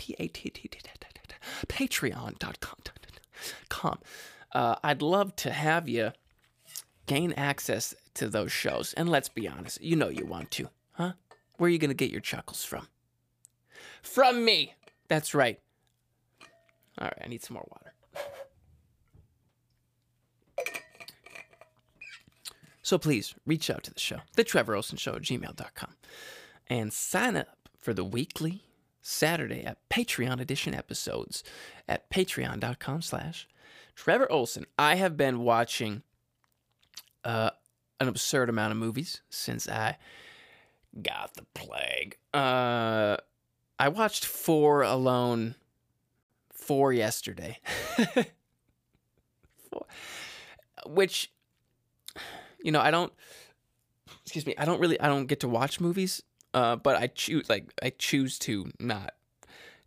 [1.66, 3.98] Patreon.com.
[4.52, 6.12] Uh, I'd love to have you
[7.06, 8.92] gain access to those shows.
[8.94, 11.12] And let's be honest, you know you want to, huh?
[11.56, 12.86] Where are you going to get your chuckles from?
[14.02, 14.74] from me.
[15.08, 15.58] That's right.
[16.98, 17.92] All right, I need some more water.
[22.88, 25.90] So please reach out to the show, the Trevor Olson Show at gmail.com,
[26.68, 28.62] and sign up for the weekly
[29.02, 31.44] Saturday at Patreon edition episodes
[31.86, 33.46] at patreon.com slash
[33.94, 34.64] Trevor Olson.
[34.78, 36.02] I have been watching
[37.24, 37.50] uh,
[38.00, 39.98] an absurd amount of movies since I
[41.02, 42.16] got the plague.
[42.32, 43.18] Uh,
[43.78, 45.56] I watched four alone,
[46.50, 47.58] four yesterday,
[49.70, 49.84] four,
[50.86, 51.30] which,
[52.62, 53.12] you know, I don't.
[54.22, 54.54] Excuse me.
[54.56, 55.00] I don't really.
[55.00, 56.22] I don't get to watch movies.
[56.54, 59.14] Uh, but I choose like I choose to not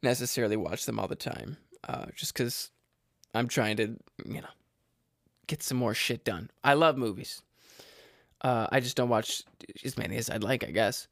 [0.03, 1.57] necessarily watch them all the time.
[1.87, 2.69] Uh, just because
[3.33, 4.47] I'm trying to, you know,
[5.47, 6.51] get some more shit done.
[6.63, 7.41] I love movies.
[8.41, 9.43] Uh, I just don't watch
[9.83, 11.07] as many as I'd like, I guess.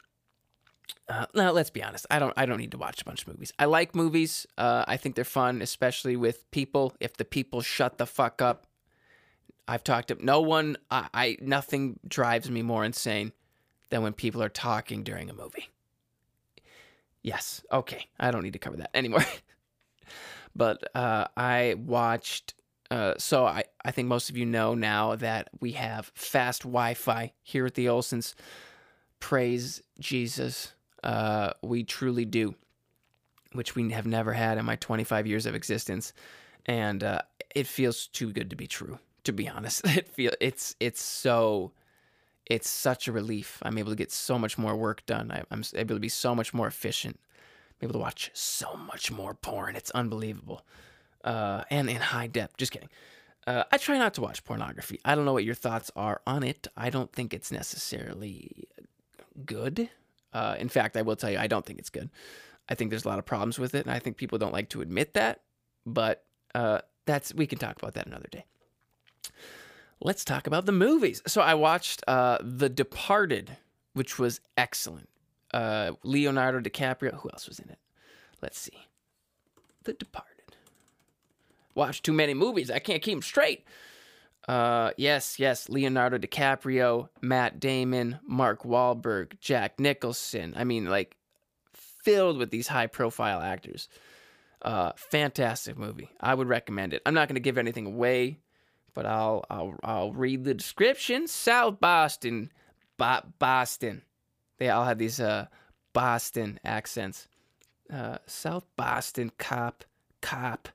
[1.08, 2.06] Uh, now, let's be honest.
[2.10, 2.34] I don't.
[2.38, 3.52] I don't need to watch a bunch of movies.
[3.58, 4.46] I like movies.
[4.58, 6.96] Uh, I think they're fun, especially with people.
[7.00, 8.68] If the people shut the fuck up,
[9.70, 10.78] I've talked to no one.
[10.90, 13.34] I, I nothing drives me more insane
[13.92, 15.70] than when people are talking during a movie.
[17.22, 17.62] Yes.
[17.72, 18.08] Okay.
[18.20, 19.24] I don't need to cover that anymore.
[20.56, 22.56] but uh, I watched.
[22.90, 27.32] Uh, so I, I think most of you know now that we have fast Wi-Fi
[27.44, 28.34] here at the Olsons.
[29.20, 30.74] Praise Jesus.
[31.04, 32.56] Uh, we truly do,
[33.52, 36.14] which we have never had in my 25 years of existence,
[36.66, 37.22] and uh,
[37.54, 38.98] it feels too good to be true.
[39.30, 41.72] To be honest, it feel it's it's so
[42.48, 43.60] it's such a relief.
[43.62, 45.32] I'm able to get so much more work done.
[45.32, 47.20] I, am able to be so much more efficient.
[47.80, 49.76] I'm able to watch so much more porn.
[49.76, 50.66] It's unbelievable.
[51.24, 52.58] Uh, and in high depth.
[52.58, 52.90] Just kidding.
[53.46, 55.00] Uh, I try not to watch pornography.
[55.06, 56.68] I don't know what your thoughts are on it.
[56.76, 58.68] I don't think it's necessarily
[59.46, 59.92] good.
[60.34, 62.10] Uh, in fact, I will tell you, I don't think it's good.
[62.68, 64.70] I think there's a lot of problems with it, and I think people don't like
[64.70, 65.42] to admit that.
[65.86, 66.24] But
[66.56, 68.46] uh, that's we can talk about that another day
[70.02, 71.22] let's talk about the movies.
[71.28, 73.58] So I watched uh, The Departed,
[73.94, 75.10] which was excellent.
[75.54, 77.16] Uh, Leonardo DiCaprio.
[77.16, 77.80] Who else was in it?
[78.42, 78.86] Let's see.
[79.84, 80.56] The Departed.
[81.76, 82.70] Watched too many movies.
[82.70, 83.64] I can't keep them straight.
[84.48, 85.70] Uh, yes, yes.
[85.70, 90.54] Leonardo DiCaprio, Matt Damon, Mark Wahlberg, Jack Nicholson.
[90.56, 91.16] I mean, like,
[91.74, 93.88] filled with these high profile actors.
[94.62, 96.10] Uh, fantastic movie.
[96.20, 97.02] I would recommend it.
[97.06, 98.40] I'm not going to give anything away
[98.94, 101.28] but I'll I'll I'll read the description.
[101.28, 102.52] South Boston,
[102.98, 104.04] Bo- Boston.
[104.58, 105.48] They all have these uh
[105.94, 107.28] Boston accents.
[107.92, 109.84] Uh, South Boston cop
[110.22, 110.70] cop.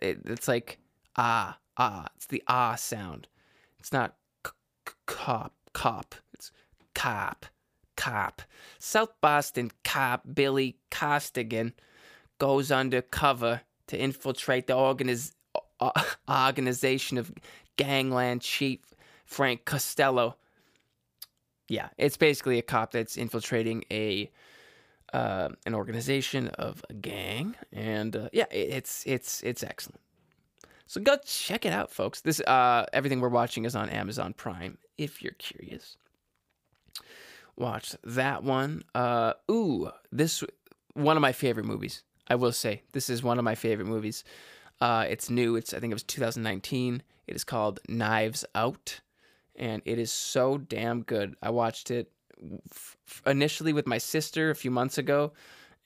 [0.00, 0.78] It, it's like
[1.16, 2.06] ah ah.
[2.16, 3.28] It's the ah sound.
[3.78, 4.16] It's not
[4.46, 4.52] c-
[4.88, 6.14] c- cop cop.
[6.32, 6.50] It's
[6.94, 7.46] cop
[7.96, 8.42] cop.
[8.78, 11.74] South Boston cop Billy Costigan
[12.38, 15.32] goes undercover to infiltrate the organiz-
[16.30, 17.32] organization of
[17.76, 18.80] gangland chief
[19.24, 20.36] Frank Costello.
[21.68, 24.30] Yeah, it's basically a cop that's infiltrating a
[25.12, 30.00] uh, an organization of a gang, and uh, yeah, it's it's it's excellent.
[30.86, 32.20] So go check it out, folks.
[32.20, 34.78] This uh, everything we're watching is on Amazon Prime.
[34.96, 35.96] If you're curious,
[37.56, 38.82] watch that one.
[38.94, 40.44] Uh, ooh, this
[40.94, 42.02] one of my favorite movies.
[42.28, 44.22] I will say this is one of my favorite movies.
[44.80, 45.56] Uh, it's new.
[45.56, 47.02] It's I think it was 2019.
[47.26, 49.00] It is called Knives Out,
[49.56, 51.34] and it is so damn good.
[51.42, 52.12] I watched it
[52.70, 55.32] f- initially with my sister a few months ago,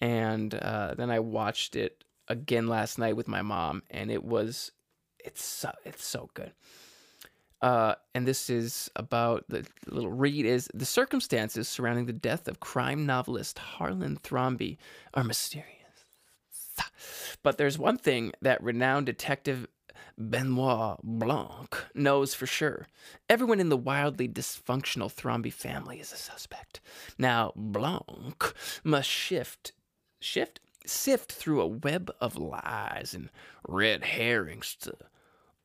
[0.00, 4.72] and uh, then I watched it again last night with my mom, and it was
[5.24, 6.52] it's so, it's so good.
[7.62, 12.58] Uh, and this is about the little read is the circumstances surrounding the death of
[12.58, 14.78] crime novelist Harlan Thrombey
[15.12, 15.79] are mysterious.
[17.42, 19.66] But there's one thing that renowned detective
[20.18, 22.86] Benoit Blanc knows for sure.
[23.28, 26.80] Everyone in the wildly dysfunctional Thrombey family is a suspect.
[27.18, 29.72] Now, Blanc must shift,
[30.20, 33.30] shift, sift through a web of lies and
[33.66, 34.94] red herrings to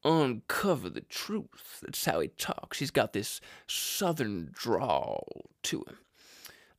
[0.06, 1.80] uncover the truth.
[1.82, 2.80] That's how he talks.
[2.80, 5.98] He's got this southern drawl to him.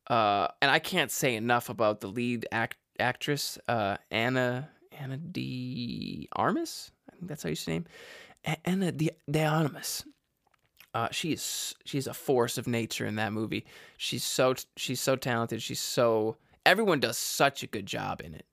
[0.07, 6.27] Uh, and I can't say enough about the lead act actress uh, Anna Ana de
[6.33, 6.91] Armas.
[7.11, 7.85] I think that's how you say name.
[8.65, 10.03] Ana de, de Armas.
[10.93, 13.65] Uh, she is she's a force of nature in that movie.
[13.97, 15.61] She's so she's so talented.
[15.61, 18.45] She's so everyone does such a good job in it.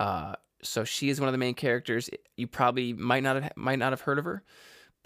[0.00, 2.10] Uh, so she is one of the main characters.
[2.36, 4.42] You probably might not have might not have heard of her,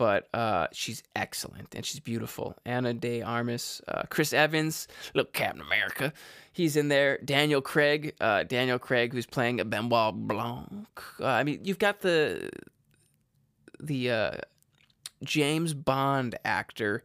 [0.00, 2.56] but uh, she's excellent and she's beautiful.
[2.64, 6.14] Anna de Armas, uh, Chris Evans, look Captain America,
[6.54, 7.18] he's in there.
[7.22, 10.88] Daniel Craig, uh, Daniel Craig, who's playing a Benoit Blanc.
[11.20, 12.48] Uh, I mean, you've got the
[13.78, 14.30] the uh,
[15.22, 17.04] James Bond actor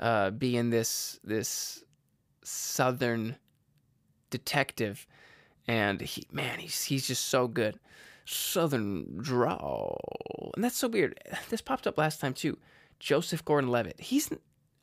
[0.00, 1.84] uh, being this this
[2.42, 3.36] Southern
[4.30, 5.06] detective,
[5.68, 7.78] and he man, he's he's just so good.
[8.24, 10.52] Southern drawl.
[10.54, 11.18] And that's so weird.
[11.48, 12.58] This popped up last time too.
[12.98, 14.00] Joseph Gordon Levitt.
[14.00, 14.30] He's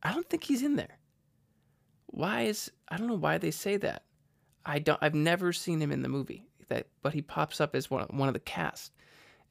[0.04, 0.98] I don't think he's in there.
[2.08, 4.04] Why is I don't know why they say that.
[4.66, 6.46] I don't I've never seen him in the movie.
[6.68, 8.92] That but he pops up as one one of the cast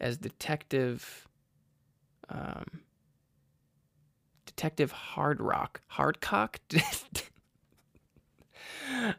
[0.00, 1.26] as detective
[2.28, 2.82] um
[4.46, 5.82] Detective Hard Rock.
[5.92, 6.56] Hardcock?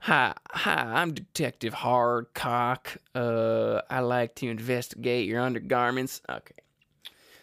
[0.02, 2.98] hi, hi, I'm Detective Hardcock.
[3.14, 6.22] Uh, I like to investigate your undergarments.
[6.30, 6.56] Okay.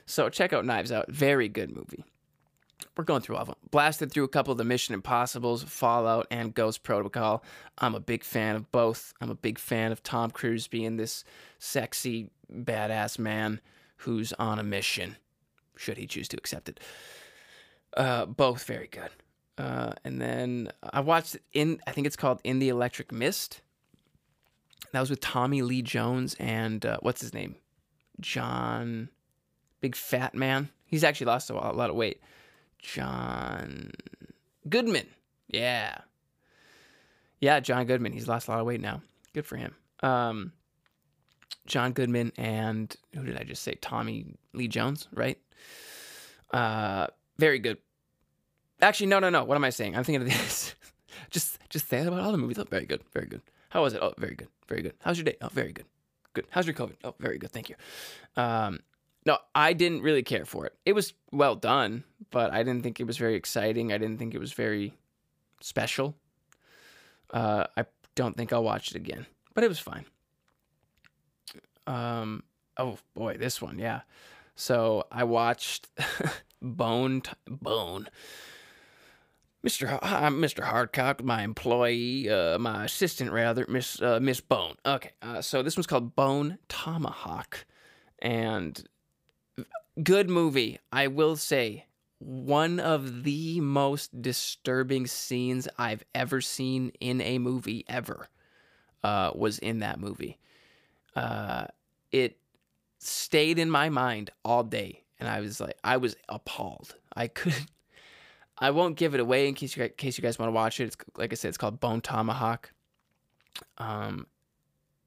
[0.07, 1.11] So check out Knives Out.
[1.11, 2.05] Very good movie.
[2.97, 3.57] We're going through all of them.
[3.71, 7.45] Blasted through a couple of the Mission Impossibles, Fallout, and Ghost Protocol.
[7.79, 9.13] I'm a big fan of both.
[9.21, 11.25] I'm a big fan of Tom Cruise being this
[11.59, 13.61] sexy, badass man
[13.99, 15.17] who's on a mission,
[15.77, 16.81] should he choose to accept it.
[17.97, 19.11] Uh, both very good.
[19.59, 23.63] Uh, and then I watched in, I think it's called In the Electric Mist.
[24.93, 27.57] That was with Tommy Lee Jones and uh, what's his name?
[28.21, 29.09] John,
[29.81, 30.69] big fat man.
[30.87, 32.21] He's actually lost a lot, of weight.
[32.79, 33.91] John
[34.69, 35.07] Goodman.
[35.49, 35.99] Yeah.
[37.41, 38.13] Yeah, John Goodman.
[38.13, 39.03] He's lost a lot of weight now.
[39.35, 39.75] Good for him.
[40.03, 40.53] Um,
[41.67, 43.75] John Goodman and who did I just say?
[43.81, 45.39] Tommy Lee Jones, right?
[46.53, 47.79] Uh, very good.
[48.81, 49.45] Actually, no, no, no.
[49.45, 49.97] What am I saying?
[49.97, 50.75] I'm thinking of this.
[51.31, 52.59] just, just say about all the movies.
[52.59, 53.43] Oh, very good, very good.
[53.71, 54.03] How was it?
[54.03, 54.95] Oh, very good, very good.
[55.01, 55.37] How's your day?
[55.41, 55.87] Oh, very good,
[56.35, 56.47] good.
[56.51, 56.97] How's your COVID?
[57.05, 57.51] Oh, very good.
[57.51, 57.77] Thank you.
[58.37, 58.81] Um,
[59.25, 60.75] no, I didn't really care for it.
[60.85, 63.93] It was well done, but I didn't think it was very exciting.
[63.93, 64.95] I didn't think it was very
[65.61, 66.17] special.
[67.31, 70.05] Uh, I don't think I'll watch it again, but it was fine.
[71.89, 72.45] Um,
[72.77, 74.03] oh boy, this one, yeah.
[74.55, 75.89] So I watched
[76.63, 78.09] Bone, Bone.
[79.67, 79.99] Mr.
[80.01, 80.63] I'm Mr.
[80.63, 84.77] Hardcock, my employee, uh, my assistant rather, Miss uh, Miss Bone.
[84.87, 87.67] Okay, uh, so this one's called Bone Tomahawk,
[88.21, 88.89] and
[90.01, 90.79] good movie.
[90.93, 91.87] I will say
[92.21, 98.29] one of the most disturbing scenes I've ever seen in a movie ever
[99.03, 100.39] uh, was in that movie.
[101.17, 101.67] Uh,
[102.13, 102.39] it
[103.01, 106.95] stayed in my mind all day, and I was like, I was appalled.
[107.17, 107.67] I could.
[108.59, 110.81] I won't give it away in case you in case you guys want to watch
[110.81, 110.85] it.
[110.85, 112.73] It's like I said, it's called Bone Tomahawk.
[113.79, 114.27] Um,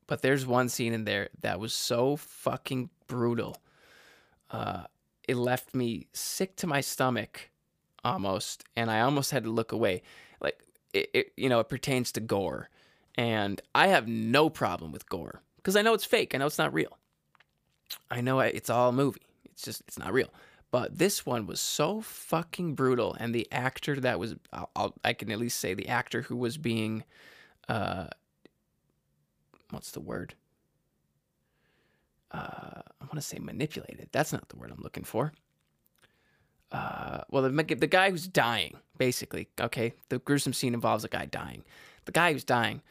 [0.07, 3.57] but there's one scene in there that was so fucking brutal
[4.51, 4.83] uh,
[5.27, 7.49] it left me sick to my stomach
[8.03, 10.01] almost, and I almost had to look away.
[10.41, 10.59] Like
[10.93, 12.69] it, it you know, it pertains to gore,
[13.15, 16.33] and I have no problem with gore because I know it's fake.
[16.33, 16.97] I know it's not real.
[18.09, 19.21] I know it's all a movie.
[19.45, 20.29] It's just it's not real.
[20.71, 25.13] But this one was so fucking brutal, and the actor that was I'll, I'll, i
[25.13, 27.03] can at least say the actor who was being,
[27.67, 28.07] uh,
[29.71, 30.35] what's the word?
[32.31, 34.09] uh, I want to say manipulated.
[34.11, 35.33] That's not the word I'm looking for.
[36.71, 39.47] Uh, well, the, the guy who's dying, basically.
[39.59, 41.63] Okay, the gruesome scene involves a guy dying.
[42.05, 42.81] The guy who's dying,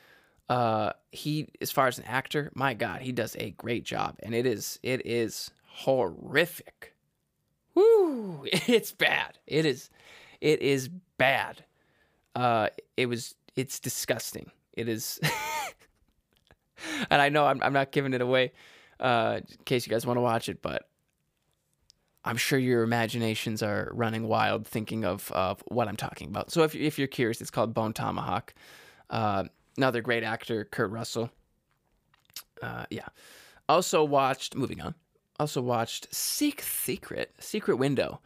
[0.48, 4.34] uh, he, as far as an actor, my God, he does a great job, and
[4.34, 6.94] it is, it is horrific.
[7.78, 8.44] Woo!
[8.66, 9.38] It's bad.
[9.46, 9.90] It is,
[10.40, 11.64] it is bad.
[12.34, 14.50] Uh, it was, it's disgusting.
[14.72, 15.20] It is,
[17.10, 18.52] and I know I'm, I'm not giving it away
[19.00, 20.62] uh, in case you guys want to watch it.
[20.62, 20.88] But
[22.24, 26.50] I'm sure your imaginations are running wild thinking of, of what I'm talking about.
[26.50, 28.54] So if, if you're curious, it's called Bone Tomahawk.
[29.10, 29.44] Uh,
[29.76, 31.30] another great actor, Kurt Russell.
[32.62, 33.06] Uh, yeah.
[33.68, 34.94] Also watched, moving on,
[35.38, 38.20] also watched Seek Secret, Secret Window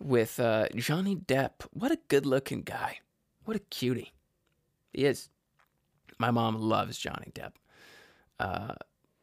[0.00, 1.66] with uh, Johnny Depp.
[1.72, 2.98] What a good looking guy.
[3.44, 4.12] What a cutie.
[4.92, 5.28] He is.
[6.18, 7.52] My mom loves Johnny Depp.
[8.38, 8.74] Uh,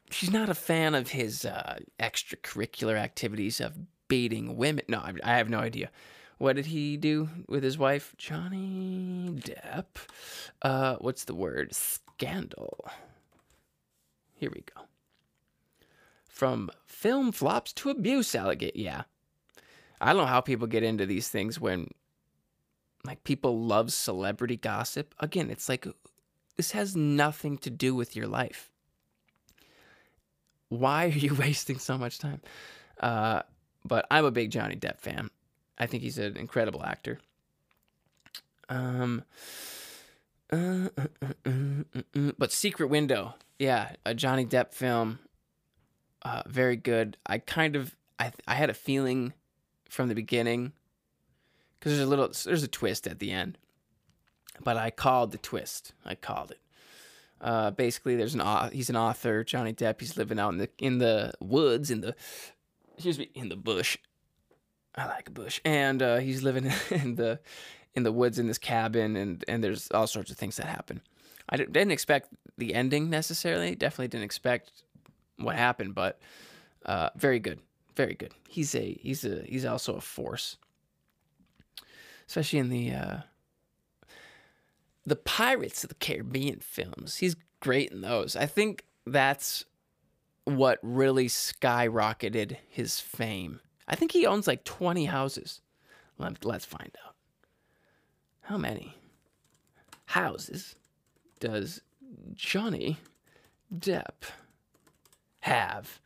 [0.09, 4.85] she's not a fan of his uh, extracurricular activities of baiting women.
[4.87, 5.89] No, I, I have no idea.
[6.37, 9.85] What did he do with his wife, Johnny Depp?
[10.61, 11.73] Uh, what's the word?
[11.75, 12.89] Scandal.
[14.35, 14.81] Here we go.
[16.41, 18.71] From film flops to abuse allegate.
[18.75, 19.03] Yeah.
[20.01, 21.89] I don't know how people get into these things when
[23.05, 25.13] like people love celebrity gossip.
[25.19, 25.85] Again, it's like
[26.57, 28.71] this has nothing to do with your life
[30.71, 32.41] why are you wasting so much time?
[32.99, 33.41] Uh,
[33.85, 35.29] but I'm a big Johnny Depp fan.
[35.77, 37.19] I think he's an incredible actor.
[38.69, 39.23] Um,
[40.51, 40.89] uh,
[41.45, 45.19] uh, but Secret Window, yeah, a Johnny Depp film,
[46.23, 47.17] uh, very good.
[47.25, 49.33] I kind of, I, I had a feeling
[49.89, 50.73] from the beginning
[51.79, 53.57] because there's a little, there's a twist at the end,
[54.63, 55.93] but I called the twist.
[56.05, 56.59] I called it.
[57.39, 59.99] Uh, basically, there's an he's an author, Johnny Depp.
[59.99, 62.15] He's living out in the in the woods, in the
[62.93, 63.97] excuse me, in the bush,
[64.95, 67.39] I like a bush, and uh, he's living in the
[67.93, 71.01] in the woods in this cabin, and and there's all sorts of things that happen.
[71.49, 73.75] I didn't expect the ending necessarily.
[73.75, 74.71] Definitely didn't expect
[75.43, 76.19] what happened, but
[76.85, 77.59] uh, very good,
[77.95, 78.33] very good.
[78.47, 80.57] He's a he's a he's also a force,
[82.27, 83.17] especially in the uh,
[85.05, 87.17] the Pirates of the Caribbean films.
[87.17, 88.35] He's great in those.
[88.35, 89.65] I think that's
[90.45, 93.59] what really skyrocketed his fame.
[93.87, 95.61] I think he owns like 20 houses.
[96.17, 97.15] Let, let's find out.
[98.41, 98.95] How many
[100.05, 100.75] houses
[101.39, 101.81] does
[102.33, 102.97] Johnny
[103.73, 104.23] Depp
[105.41, 105.99] have?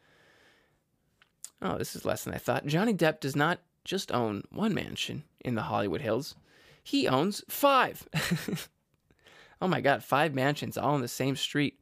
[1.62, 2.66] Oh, this is less than I thought.
[2.66, 6.36] Johnny Depp does not just own one mansion in the Hollywood Hills,
[6.84, 8.08] he owns five.
[9.62, 11.80] oh my God, five mansions all in the same street.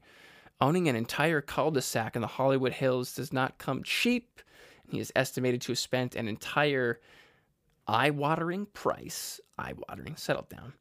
[0.62, 4.42] Owning an entire cul de sac in the Hollywood Hills does not come cheap.
[4.88, 7.02] He is estimated to have spent an entire
[7.88, 9.42] eye watering price.
[9.58, 10.74] Eye watering, settle down.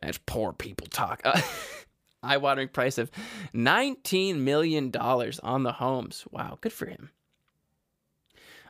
[0.00, 1.22] That's poor people talk.
[1.24, 1.40] Uh,
[2.22, 3.10] eye watering price of
[3.54, 6.24] $19 million on the homes.
[6.30, 7.10] Wow, good for him.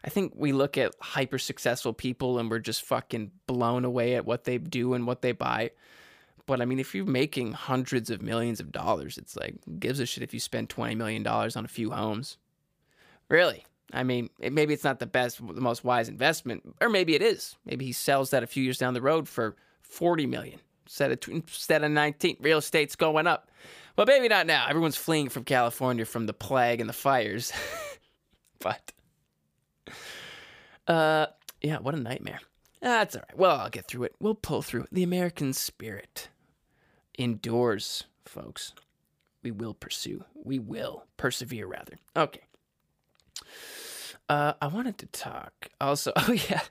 [0.05, 4.27] I think we look at hyper successful people and we're just fucking blown away at
[4.27, 5.71] what they do and what they buy.
[6.47, 10.07] But I mean, if you're making hundreds of millions of dollars, it's like, gives a
[10.07, 12.37] shit if you spend $20 million on a few homes.
[13.29, 13.65] Really?
[13.93, 17.23] I mean, it, maybe it's not the best, the most wise investment, or maybe it
[17.23, 17.57] is.
[17.65, 21.19] Maybe he sells that a few years down the road for 40 million instead of,
[21.29, 22.37] instead of 19.
[22.41, 23.51] Real estate's going up.
[23.97, 24.67] Well, maybe not now.
[24.69, 27.53] Everyone's fleeing from California from the plague and the fires.
[28.59, 28.93] but,
[30.89, 31.27] uh,
[31.61, 32.41] yeah, what a nightmare.
[32.81, 33.39] That's all right.
[33.39, 34.15] Well, I'll get through it.
[34.19, 34.87] We'll pull through.
[34.91, 36.29] The American spirit
[37.19, 38.73] endures, folks.
[39.43, 40.25] We will pursue.
[40.35, 41.99] We will persevere, rather.
[42.17, 42.43] Okay.
[44.29, 46.13] Uh, I wanted to talk also.
[46.17, 46.63] Oh, yeah.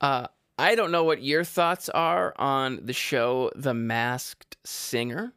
[0.00, 0.26] Uh,
[0.58, 5.34] I don't know what your thoughts are on the show The Masked Singer.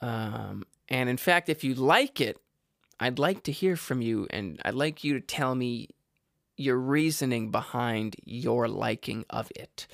[0.00, 2.38] Um, and in fact, if you like it,
[3.00, 5.88] I'd like to hear from you and I'd like you to tell me
[6.56, 9.88] your reasoning behind your liking of it.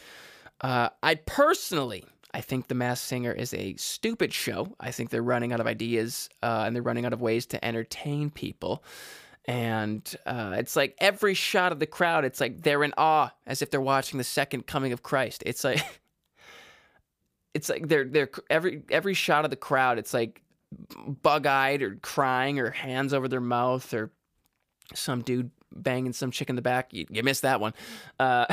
[0.61, 2.05] Uh, I personally,
[2.35, 4.77] I think The Masked Singer is a stupid show.
[4.79, 7.65] I think they're running out of ideas uh, and they're running out of ways to
[7.65, 8.85] entertain people.
[9.47, 13.63] And uh, it's like every shot of the crowd, it's like they're in awe as
[13.63, 15.43] if they're watching the second coming of Christ.
[15.47, 15.83] It's like,
[17.55, 19.99] it's like they're they're every every shot of the crowd.
[19.99, 20.43] It's like
[21.23, 24.11] bug eyed or crying or hands over their mouth or
[24.95, 26.93] some dude banging some chick in the back.
[26.93, 27.75] You, you missed that one.
[28.19, 28.47] Uh,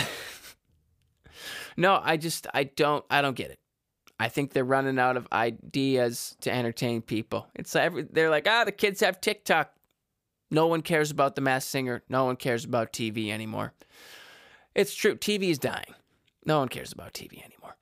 [1.77, 3.59] no, I just I don't I don't get it.
[4.19, 7.47] I think they're running out of ideas to entertain people.
[7.53, 9.71] It's every, they're like, ah, the kids have TikTok.
[10.49, 12.03] No one cares about the Masked Singer.
[12.09, 13.73] No one cares about TV anymore.
[14.75, 15.15] It's true.
[15.15, 15.95] TV is dying.
[16.45, 17.75] No one cares about TV anymore.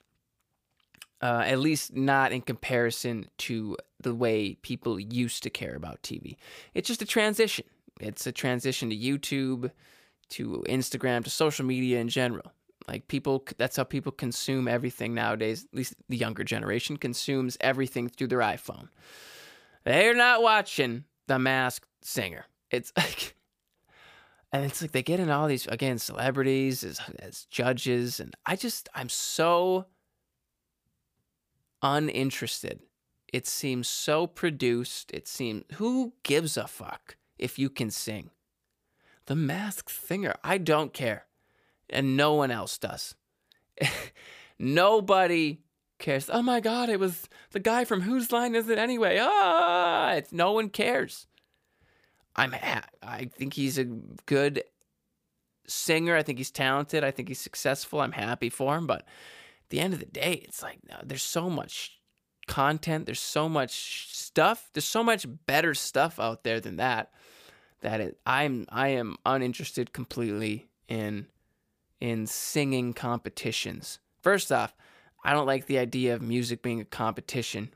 [1.22, 6.36] Uh, at least not in comparison to the way people used to care about TV.
[6.74, 7.64] It's just a transition.
[8.00, 9.70] It's a transition to YouTube,
[10.30, 12.52] to Instagram, to social media in general.
[12.88, 15.66] Like people, that's how people consume everything nowadays.
[15.72, 18.88] At least the younger generation consumes everything through their iPhone.
[19.84, 22.44] They're not watching The Masked Singer.
[22.70, 23.36] It's like,
[24.52, 28.56] and it's like they get in all these again celebrities as as judges, and I
[28.56, 29.86] just I'm so
[31.82, 32.80] uninterested.
[33.32, 35.10] It seems so produced.
[35.12, 38.30] It seems who gives a fuck if you can sing?
[39.26, 40.36] The Masked Singer.
[40.44, 41.26] I don't care
[41.90, 43.14] and no one else does.
[44.58, 45.62] Nobody
[45.98, 46.30] cares.
[46.32, 49.18] Oh my God, it was the guy from Whose Line Is It Anyway?
[49.20, 51.26] Ah, it's, no one cares.
[52.36, 54.62] I'm ha- I think he's a good
[55.66, 56.16] singer.
[56.16, 57.02] I think he's talented.
[57.02, 58.00] I think he's successful.
[58.00, 58.86] I'm happy for him.
[58.86, 61.98] But at the end of the day, it's like no, there's so much
[62.46, 63.06] content.
[63.06, 64.68] There's so much stuff.
[64.72, 67.10] There's so much better stuff out there than that.
[67.80, 71.26] That it, I'm I am uninterested completely in
[72.00, 73.98] in singing competitions.
[74.22, 74.74] First off,
[75.24, 77.70] I don't like the idea of music being a competition.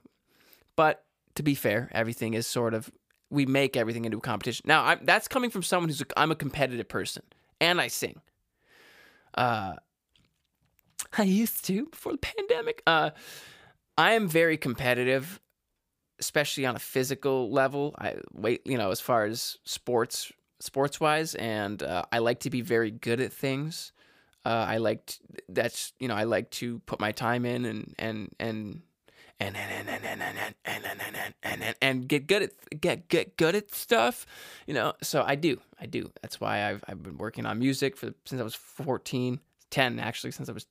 [0.76, 1.04] But
[1.34, 2.90] to be fair, everything is sort of
[3.30, 4.64] we make everything into a competition.
[4.66, 7.22] Now, I'm, that's coming from someone who's a, I'm a competitive person
[7.60, 8.20] and I sing.
[9.34, 9.74] Uh,
[11.16, 12.82] I used to before the pandemic.
[12.86, 13.10] Uh,
[13.96, 15.40] I am very competitive,
[16.18, 17.94] especially on a physical level.
[17.98, 22.50] I wait, you know, as far as sports, sports wise, and uh, I like to
[22.50, 23.92] be very good at things.
[24.44, 25.12] Uh, I like
[25.48, 28.82] that's you know I like to put my time in and and and
[29.40, 32.42] and and and and and and and and and and and, and, and get good
[32.42, 34.26] at get get good at stuff,
[34.66, 34.92] you know.
[35.02, 36.10] So I do, I do.
[36.22, 40.30] That's why I've I've been working on music for since I was 14, 10 actually
[40.32, 40.66] since I was.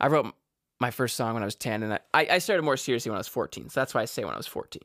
[0.00, 0.34] I wrote
[0.80, 3.20] my first song when I was 10, and I I started more seriously when I
[3.20, 3.70] was 14.
[3.70, 4.82] So that's why I say when I was 14.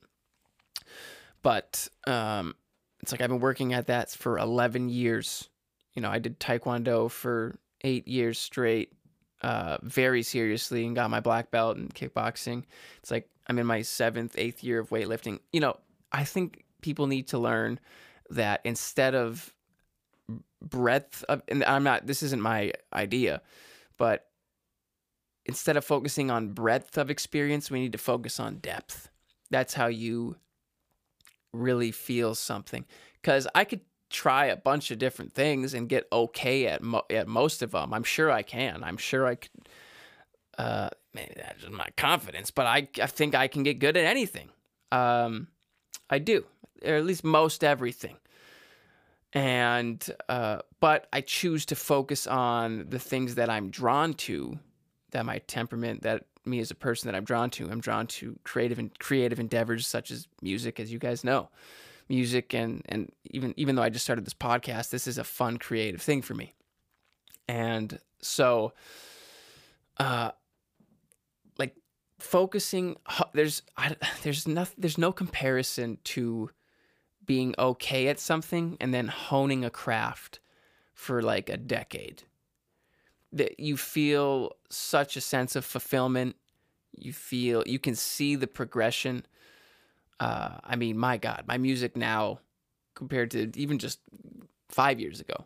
[1.41, 2.55] But um,
[3.01, 5.49] it's like I've been working at that for 11 years.
[5.93, 8.91] You know, I did taekwondo for eight years straight
[9.41, 12.63] uh, very seriously and got my black belt in kickboxing.
[12.99, 15.39] It's like I'm in my seventh, eighth year of weightlifting.
[15.51, 15.77] You know,
[16.11, 17.79] I think people need to learn
[18.29, 19.53] that instead of
[20.61, 23.41] breadth of, and I'm not, this isn't my idea,
[23.97, 24.27] but
[25.45, 29.09] instead of focusing on breadth of experience, we need to focus on depth.
[29.49, 30.35] That's how you
[31.53, 32.85] really feel something.
[33.21, 37.27] Because I could try a bunch of different things and get okay at mo- at
[37.27, 37.93] most of them.
[37.93, 38.83] I'm sure I can.
[38.83, 39.51] I'm sure I could.
[40.57, 44.05] Uh, maybe that's just my confidence, but I I think I can get good at
[44.05, 44.49] anything.
[44.91, 45.47] Um,
[46.09, 46.45] I do,
[46.83, 48.17] or at least most everything.
[49.31, 54.57] And uh, but I choose to focus on the things that I'm drawn to,
[55.11, 57.69] that my temperament, that me as a person that I'm drawn to.
[57.69, 61.49] I'm drawn to creative and creative endeavors such as music, as you guys know
[62.09, 65.57] music and and even even though I just started this podcast, this is a fun
[65.57, 66.53] creative thing for me.
[67.47, 68.73] And so
[69.97, 70.31] uh
[71.57, 71.75] like
[72.19, 72.95] focusing
[73.33, 76.49] there's I, there's nothing there's no comparison to
[77.25, 80.39] being okay at something and then honing a craft
[80.93, 82.23] for like a decade
[83.31, 86.35] that you feel such a sense of fulfillment
[86.97, 89.23] you feel you can see the progression
[90.19, 92.39] uh, I mean, my God, my music now
[92.95, 93.99] compared to even just
[94.69, 95.45] five years ago,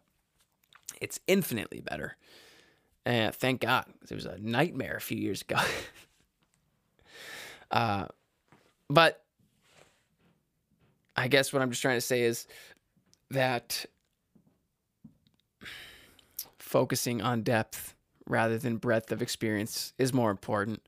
[1.01, 2.17] it's infinitely better.
[3.05, 5.57] And thank God, it was a nightmare a few years ago.
[7.71, 8.07] uh,
[8.89, 9.23] but
[11.15, 12.47] I guess what I'm just trying to say is
[13.29, 13.85] that
[16.57, 17.93] focusing on depth
[18.27, 20.81] rather than breadth of experience is more important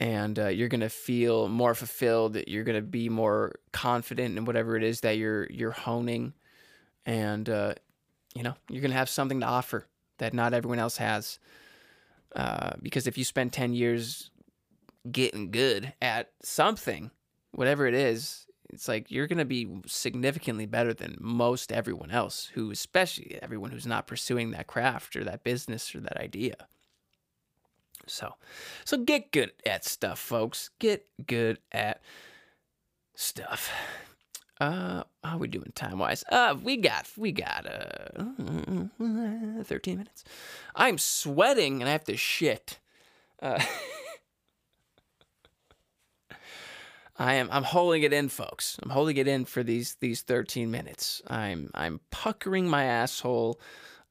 [0.00, 2.38] and uh, you're gonna feel more fulfilled.
[2.46, 6.32] You're gonna be more confident in whatever it is that you're you're honing,
[7.04, 7.74] and uh,
[8.34, 9.86] you know you're gonna have something to offer
[10.18, 11.38] that not everyone else has.
[12.34, 14.30] Uh, because if you spend ten years
[15.10, 17.10] getting good at something,
[17.52, 22.50] whatever it is, it's like you're gonna be significantly better than most everyone else.
[22.54, 26.68] Who, especially everyone who's not pursuing that craft or that business or that idea.
[28.06, 28.34] So,
[28.84, 30.70] so get good at stuff, folks.
[30.78, 32.00] Get good at
[33.14, 33.70] stuff.
[34.60, 36.22] Uh, how are we doing time wise?
[36.30, 38.24] Uh, we got we got uh,
[39.64, 40.24] 13 minutes.
[40.74, 42.78] I'm sweating and I have to shit.
[43.40, 43.62] Uh,
[47.16, 48.78] I am I'm holding it in, folks.
[48.82, 51.22] I'm holding it in for these these 13 minutes.
[51.26, 53.58] I'm I'm puckering my asshole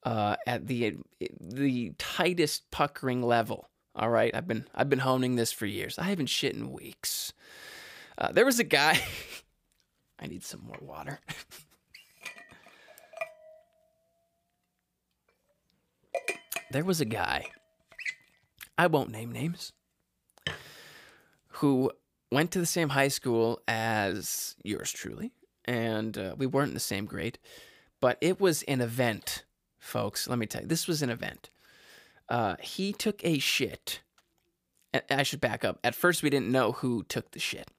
[0.04, 0.98] uh, at the
[1.40, 3.70] the tightest puckering level.
[4.00, 6.00] All right, I've been I've been honing this for years.
[6.00, 7.34] I haven't shit in weeks.
[8.18, 8.97] Uh, there was a guy.
[10.20, 11.20] I need some more water.
[16.72, 17.47] there was a guy.
[18.78, 19.74] I won't name names.
[21.56, 21.91] Who
[22.32, 25.34] went to the same high school as yours truly,
[25.66, 27.38] and uh, we weren't in the same grade,
[28.00, 29.43] but it was an event,
[29.78, 30.30] folks.
[30.30, 31.50] Let me tell you, this was an event.
[32.30, 34.02] Uh, he took a shit.
[35.10, 35.80] I should back up.
[35.84, 37.70] At first, we didn't know who took the shit,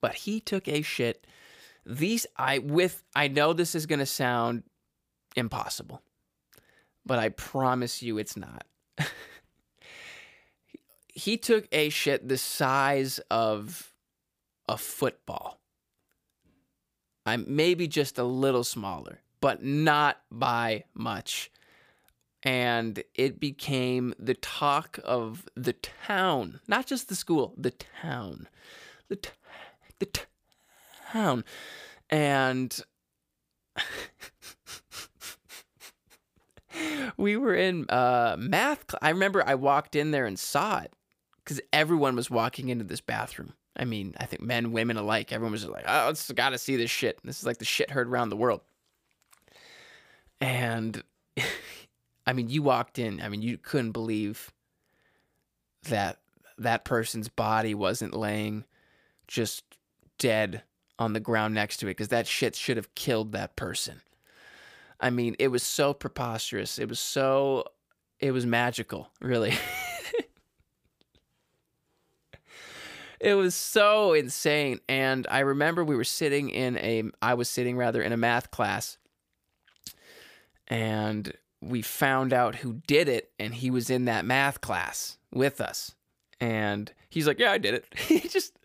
[0.00, 1.26] but he took a shit.
[1.84, 4.62] These I with I know this is gonna sound
[5.36, 6.02] impossible,
[7.04, 8.64] but I promise you it's not.
[11.08, 13.92] he took a shit the size of
[14.68, 15.60] a football.
[17.24, 21.51] I'm maybe just a little smaller, but not by much
[22.42, 28.48] and it became the talk of the town, not just the school, the town,
[29.08, 29.30] the t-
[29.98, 30.22] the t-
[31.12, 31.44] town,
[32.10, 32.80] and
[37.16, 38.84] we were in uh, math.
[38.90, 40.92] Cl- I remember I walked in there and saw it
[41.44, 43.52] because everyone was walking into this bathroom.
[43.76, 45.32] I mean, I think men, women alike.
[45.32, 47.90] Everyone was like, "Oh, it's got to see this shit." This is like the shit
[47.90, 48.62] heard around the world,
[50.40, 51.02] and.
[52.26, 53.20] I mean, you walked in.
[53.20, 54.52] I mean, you couldn't believe
[55.84, 56.18] that
[56.58, 58.64] that person's body wasn't laying
[59.26, 59.64] just
[60.18, 60.62] dead
[60.98, 64.00] on the ground next to it because that shit should have killed that person.
[65.00, 66.78] I mean, it was so preposterous.
[66.78, 67.64] It was so,
[68.20, 69.54] it was magical, really.
[73.20, 74.78] it was so insane.
[74.88, 78.52] And I remember we were sitting in a, I was sitting rather in a math
[78.52, 78.98] class,
[80.68, 81.32] and
[81.62, 85.94] we found out who did it, and he was in that math class with us.
[86.40, 88.58] And he's like, "Yeah, I did it." he just,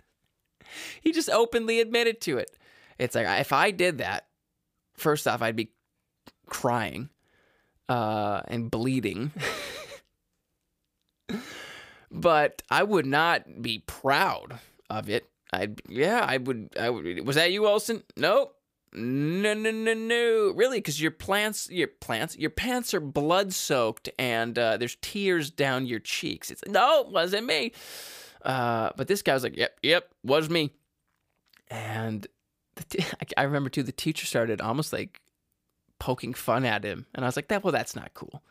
[1.02, 2.58] he just openly admitted to it.
[2.98, 4.26] It's like if I did that,
[4.96, 5.72] first off, I'd be
[6.48, 7.10] crying
[7.88, 9.32] uh, and bleeding.
[12.12, 15.30] but I would not be proud of it.
[15.54, 16.70] I yeah, I would.
[16.80, 17.26] I would.
[17.26, 18.04] Was that you, Olson?
[18.18, 18.57] Nope.
[18.98, 20.54] No, no, no, no.
[20.56, 25.52] Really, because your plants, your plants, your pants are blood soaked, and uh, there's tears
[25.52, 26.50] down your cheeks.
[26.50, 27.74] It's no, it wasn't me.
[28.44, 30.72] Uh, but this guy was like, "Yep, yep, was me."
[31.70, 32.26] And
[32.90, 33.06] t-
[33.38, 33.84] I remember too.
[33.84, 35.22] The teacher started almost like
[36.00, 38.42] poking fun at him, and I was like, "That well, that's not cool.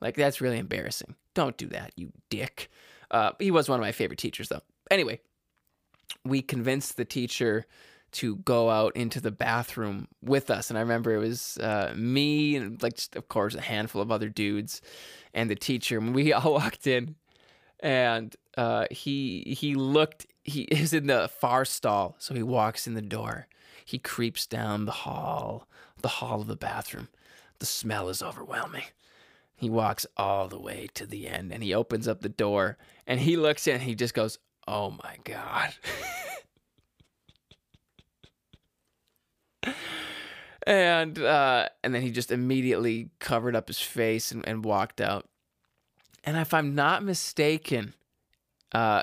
[0.00, 1.14] Like that's really embarrassing.
[1.34, 2.70] Don't do that, you dick."
[3.10, 4.62] Uh, he was one of my favorite teachers, though.
[4.90, 5.20] Anyway,
[6.24, 7.66] we convinced the teacher
[8.16, 10.70] to go out into the bathroom with us.
[10.70, 14.10] And I remember it was uh, me and, like, just, of course, a handful of
[14.10, 14.80] other dudes
[15.34, 15.98] and the teacher.
[15.98, 17.16] And we all walked in,
[17.80, 20.26] and uh, he he looked.
[20.44, 23.48] He is in the far stall, so he walks in the door.
[23.84, 25.68] He creeps down the hall,
[26.00, 27.08] the hall of the bathroom.
[27.58, 28.82] The smell is overwhelming.
[29.54, 33.20] He walks all the way to the end and he opens up the door and
[33.20, 34.38] he looks in and he just goes,
[34.68, 35.72] Oh my God.
[40.66, 45.28] and uh, and then he just immediately covered up his face and, and walked out.
[46.24, 47.94] And if I'm not mistaken,
[48.72, 49.02] uh,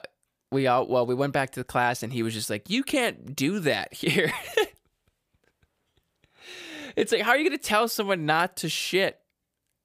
[0.51, 2.83] we all well, we went back to the class and he was just like, You
[2.83, 4.31] can't do that here.
[6.95, 9.19] it's like, how are you gonna tell someone not to shit?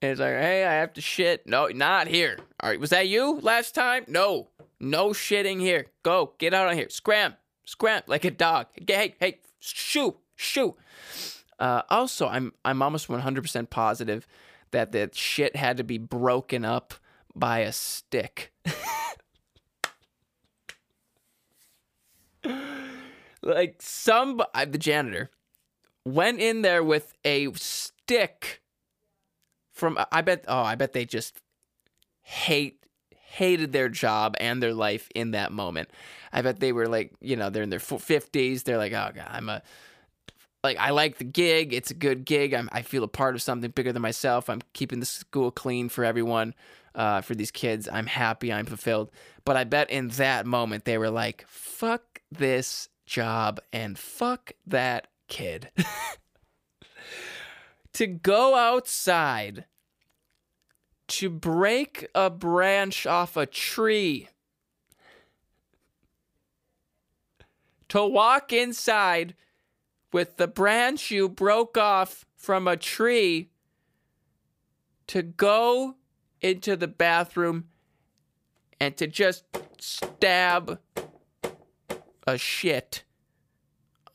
[0.01, 1.47] And it's like, hey, I have to shit.
[1.47, 2.39] No, not here.
[2.61, 4.05] All right, was that you last time?
[4.07, 4.49] No,
[4.79, 5.87] no shitting here.
[6.05, 6.89] Go, get out of here.
[6.89, 8.67] Scram, scram like a dog.
[8.87, 10.77] Hey, hey, shoo, shoo.
[11.59, 14.27] Uh, also, I'm I'm almost 100% positive
[14.71, 16.95] that that shit had to be broken up
[17.35, 18.53] by a stick.
[23.43, 25.31] like some I, the janitor
[26.05, 28.63] went in there with a stick
[29.73, 31.41] from I bet oh I bet they just
[32.23, 35.91] hate hated their job and their life in that moment.
[36.33, 38.65] I bet they were like, you know, they're in their 50s.
[38.65, 39.63] They're like, "Oh god, I'm a
[40.65, 41.73] like I like the gig.
[41.73, 42.55] It's a good gig.
[42.55, 44.51] I'm, I feel a part of something bigger than myself.
[44.51, 46.55] I'm keeping the school clean for everyone,
[46.95, 47.89] uh, for these kids.
[47.91, 48.53] I'm happy.
[48.53, 49.11] I'm fulfilled.
[49.45, 55.09] But I bet in that moment they were like, "Fuck this job and fuck that
[55.29, 55.71] kid."
[57.93, 59.65] to go outside
[61.09, 64.29] to break a branch off a tree,
[67.89, 69.35] to walk inside
[70.13, 73.51] with the branch you broke off from a tree,
[75.09, 75.97] to go
[76.41, 77.65] into the bathroom
[78.79, 79.45] and to just
[79.81, 80.79] stab
[82.27, 83.03] a shit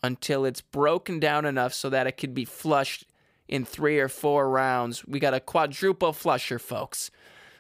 [0.02, 3.06] until it's broken down enough so that it can be flushed
[3.48, 5.06] in three or four rounds.
[5.06, 7.12] We got a quadruple flusher, folks.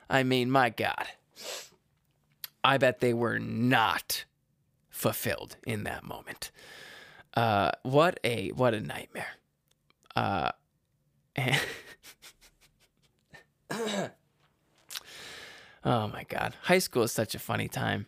[0.09, 1.07] I mean, my God.
[2.63, 4.25] I bet they were not
[4.89, 6.51] fulfilled in that moment.
[7.35, 9.27] Uh, what a what a nightmare.
[10.15, 10.51] Uh,
[15.83, 18.05] oh my God, high school is such a funny time.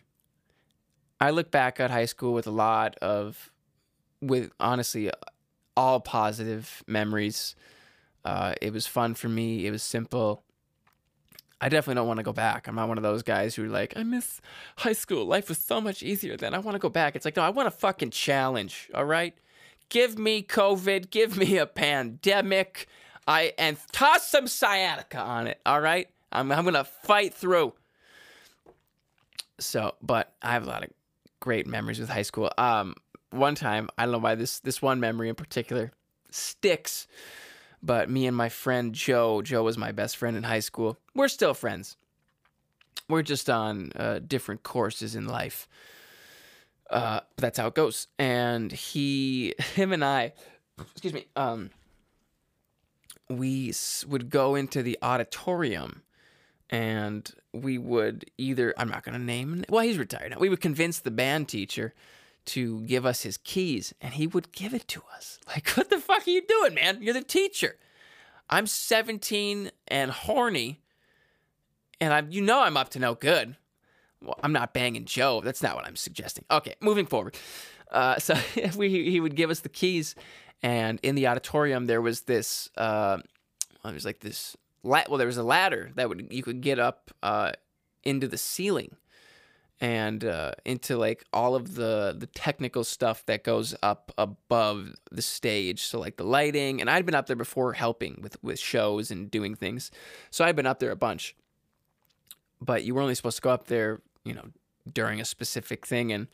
[1.20, 3.50] I look back at high school with a lot of,
[4.20, 5.10] with honestly,
[5.76, 7.56] all positive memories.
[8.24, 9.66] Uh, it was fun for me.
[9.66, 10.42] It was simple.
[11.60, 12.68] I definitely don't want to go back.
[12.68, 14.40] I'm not one of those guys who are like, I miss
[14.76, 15.24] high school.
[15.24, 16.54] Life was so much easier then.
[16.54, 17.16] I want to go back.
[17.16, 18.90] It's like, no, I want a fucking challenge.
[18.94, 19.34] All right.
[19.88, 21.10] Give me COVID.
[21.10, 22.88] Give me a pandemic.
[23.26, 25.60] I and toss some sciatica on it.
[25.64, 26.08] All right.
[26.32, 27.72] I'm I'm gonna fight through.
[29.58, 30.90] So, but I have a lot of
[31.40, 32.50] great memories with high school.
[32.58, 32.94] Um,
[33.30, 35.92] one time, I don't know why this this one memory in particular
[36.30, 37.06] sticks,
[37.86, 40.98] but me and my friend Joe, Joe was my best friend in high school.
[41.14, 41.96] We're still friends.
[43.08, 45.68] We're just on uh, different courses in life.
[46.90, 48.08] Uh, that's how it goes.
[48.18, 50.32] And he, him, and I,
[50.78, 51.70] excuse me, um,
[53.28, 53.72] we
[54.08, 56.02] would go into the auditorium
[56.68, 60.38] and we would either I'm not gonna name well he's retired now.
[60.38, 61.94] We would convince the band teacher
[62.46, 65.38] to give us his keys and he would give it to us.
[65.48, 67.02] Like, what the fuck are you doing, man?
[67.02, 67.76] You're the teacher.
[68.50, 70.80] I'm 17 and horny
[72.00, 73.56] and I'm you know I'm up to no good.
[74.22, 75.40] well, I'm not banging Joe.
[75.40, 76.44] That's not what I'm suggesting.
[76.50, 77.36] Okay, moving forward.
[77.90, 78.34] Uh, so
[78.76, 80.14] we, he would give us the keys,
[80.62, 82.70] and in the auditorium there was this.
[82.76, 83.18] Uh,
[83.84, 84.56] well, was like this.
[84.82, 87.52] La- well, there was a ladder that would you could get up uh,
[88.04, 88.96] into the ceiling,
[89.80, 95.22] and uh, into like all of the the technical stuff that goes up above the
[95.22, 95.82] stage.
[95.82, 99.30] So like the lighting, and I'd been up there before helping with with shows and
[99.30, 99.90] doing things,
[100.30, 101.36] so I'd been up there a bunch.
[102.60, 104.46] But you were only supposed to go up there, you know,
[104.90, 106.28] during a specific thing, and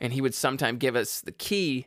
[0.00, 1.86] and he would sometimes give us the key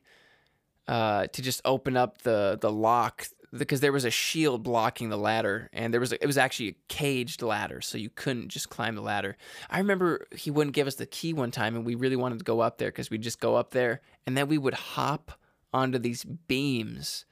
[0.88, 5.18] uh, to just open up the the lock because there was a shield blocking the
[5.18, 8.70] ladder and there was a, it was actually a caged ladder so you couldn't just
[8.70, 9.38] climb the ladder.
[9.70, 12.46] I remember he wouldn't give us the key one time and we really wanted to
[12.46, 15.40] go up there because we'd just go up there and then we would hop
[15.74, 17.26] onto these beams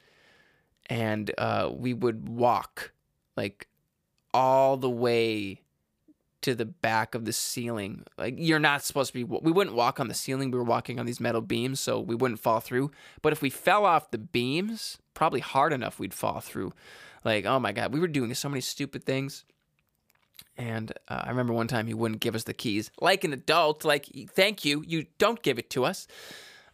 [0.88, 2.92] and uh, we would walk
[3.36, 3.68] like
[4.32, 5.62] all the way
[6.46, 8.04] to the back of the ceiling.
[8.16, 9.24] Like you're not supposed to be.
[9.24, 10.52] We wouldn't walk on the ceiling.
[10.52, 12.92] We were walking on these metal beams, so we wouldn't fall through.
[13.20, 16.72] But if we fell off the beams, probably hard enough, we'd fall through.
[17.24, 19.44] Like oh my god, we were doing so many stupid things.
[20.56, 23.84] And uh, I remember one time he wouldn't give us the keys, like an adult.
[23.84, 26.06] Like thank you, you don't give it to us.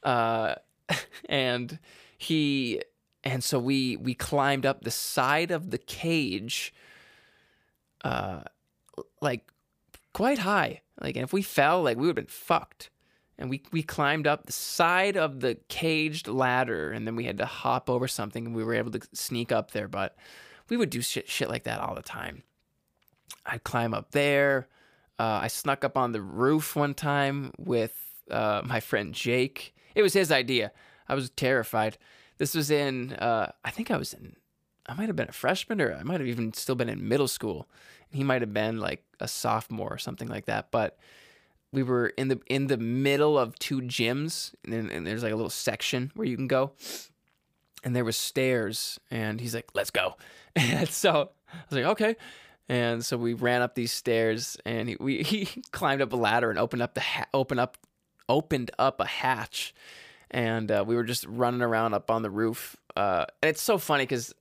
[0.02, 0.56] Uh,
[1.30, 1.78] and
[2.18, 2.82] he
[3.24, 6.74] and so we we climbed up the side of the cage.
[8.04, 8.42] Uh,
[9.22, 9.51] like
[10.12, 10.82] quite high.
[11.00, 12.90] Like, and if we fell, like we would have been fucked.
[13.38, 17.38] And we we climbed up the side of the caged ladder, and then we had
[17.38, 19.88] to hop over something, and we were able to sneak up there.
[19.88, 20.16] But
[20.68, 22.42] we would do shit shit like that all the time.
[23.44, 24.68] I'd climb up there.
[25.18, 27.94] Uh, I snuck up on the roof one time with
[28.30, 29.74] uh, my friend Jake.
[29.94, 30.72] It was his idea.
[31.08, 31.98] I was terrified.
[32.38, 34.36] This was in, uh, I think I was in,
[34.86, 37.28] I might have been a freshman or I might have even still been in middle
[37.28, 37.68] school
[38.12, 40.70] he might have been like a sophomore or something like that.
[40.70, 40.98] But
[41.72, 45.36] we were in the in the middle of two gyms, and, and there's like a
[45.36, 46.72] little section where you can go,
[47.82, 50.16] and there was stairs, and he's like, "Let's go,"
[50.56, 52.16] and so I was like, "Okay."
[52.68, 56.50] And so we ran up these stairs, and he, we he climbed up a ladder
[56.50, 57.78] and opened up the ha- open up
[58.28, 59.74] opened up a hatch,
[60.30, 62.76] and uh, we were just running around up on the roof.
[62.96, 64.34] Uh, and it's so funny because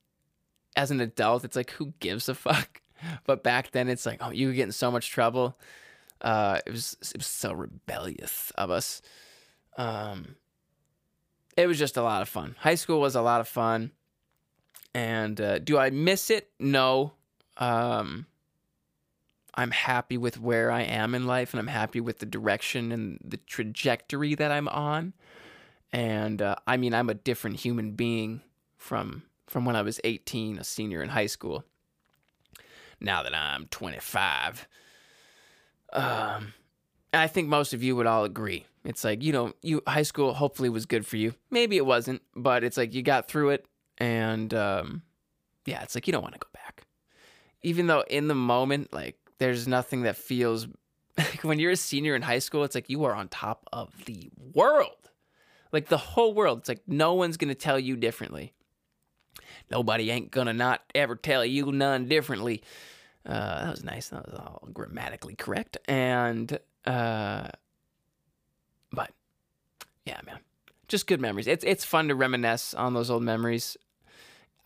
[0.76, 2.82] as an adult, it's like, who gives a fuck?
[3.26, 5.58] But back then it's like, oh, you get in so much trouble.
[6.22, 9.02] Uh, it was it was so rebellious of us.
[9.78, 10.36] Um,
[11.58, 12.56] it was just a lot of fun.
[12.60, 13.92] High school was a lot of fun,
[14.94, 16.50] and uh, do I miss it?
[16.60, 17.14] No.
[17.58, 18.28] Um,
[19.56, 23.20] I'm happy with where I am in life, and I'm happy with the direction and
[23.24, 25.14] the trajectory that I'm on.
[25.92, 28.42] And uh, I mean, I'm a different human being
[28.78, 31.66] from from when I was 18, a senior in high school
[33.02, 34.68] now that I'm 25.
[35.94, 36.54] Um,
[37.14, 38.66] I think most of you would all agree.
[38.86, 41.34] It's like, you know, you high school hopefully was good for you.
[41.50, 43.66] Maybe it wasn't, but it's like you got through it
[43.98, 45.04] and um,
[45.66, 46.86] yeah, it's like you don't want to go back.
[47.62, 50.68] Even though in the moment like there's nothing that feels
[51.18, 53.94] like when you're a senior in high school, it's like you are on top of
[54.06, 55.10] the world.
[55.72, 56.60] Like the whole world.
[56.60, 58.54] It's like no one's going to tell you differently.
[59.70, 62.62] Nobody ain't gonna not ever tell you none differently.
[63.26, 64.10] Uh, that was nice.
[64.10, 65.78] That was all grammatically correct.
[65.86, 67.50] And, uh,
[68.92, 69.12] but
[70.06, 70.40] yeah, man,
[70.88, 71.48] just good memories.
[71.48, 73.78] It's, it's fun to reminisce on those old memories.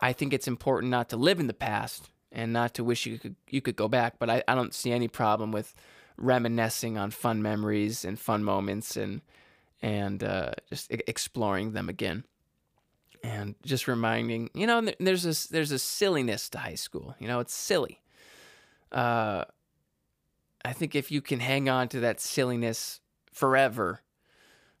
[0.00, 3.18] I think it's important not to live in the past and not to wish you
[3.18, 5.74] could, you could go back, but I, I don't see any problem with
[6.16, 9.20] reminiscing on fun memories and fun moments and,
[9.82, 12.24] and, uh, just exploring them again
[13.22, 17.40] and just reminding you know there's this there's a silliness to high school you know
[17.40, 18.00] it's silly
[18.92, 19.44] uh,
[20.64, 23.00] I think if you can hang on to that silliness
[23.32, 24.00] forever,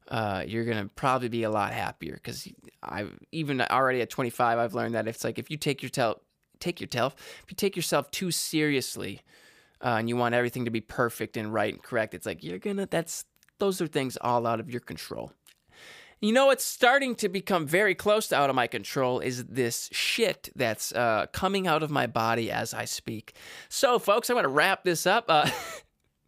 [0.08, 2.14] uh, you're gonna probably be a lot happier.
[2.14, 2.48] Because
[2.82, 6.18] I even already at 25, I've learned that it's like if you take yourself
[6.58, 9.20] take yourself if you take yourself too seriously
[9.84, 12.58] uh, and you want everything to be perfect and right and correct, it's like you're
[12.58, 13.24] gonna that's
[13.58, 15.32] those are things all out of your control.
[16.20, 19.90] You know what's starting to become very close to out of my control is this
[19.92, 23.34] shit that's uh, coming out of my body as I speak.
[23.68, 25.26] So, folks, I'm going to wrap this up.
[25.28, 25.50] Uh,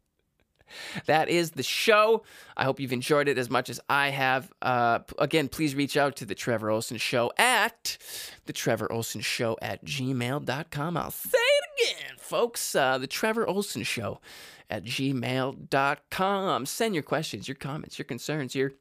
[1.06, 2.22] that is the show.
[2.54, 4.52] I hope you've enjoyed it as much as I have.
[4.60, 7.96] Uh, again, please reach out to the Trevor Olson Show at
[8.44, 10.96] the Trevor Olson Show at gmail.com.
[10.98, 12.74] I'll say it again, folks.
[12.74, 14.20] Uh, the Trevor Olson Show
[14.68, 16.66] at gmail.com.
[16.66, 18.72] Send your questions, your comments, your concerns, your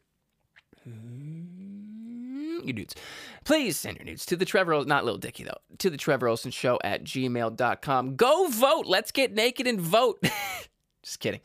[2.67, 2.95] you nudes.
[3.43, 6.51] Please send your nudes to the Trevor, not Little Dicky though, to the Trevor Olson
[6.51, 8.15] Show at gmail.com.
[8.15, 8.85] Go vote.
[8.85, 10.21] Let's get naked and vote.
[11.03, 11.41] Just kidding.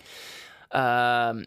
[0.73, 1.45] Um,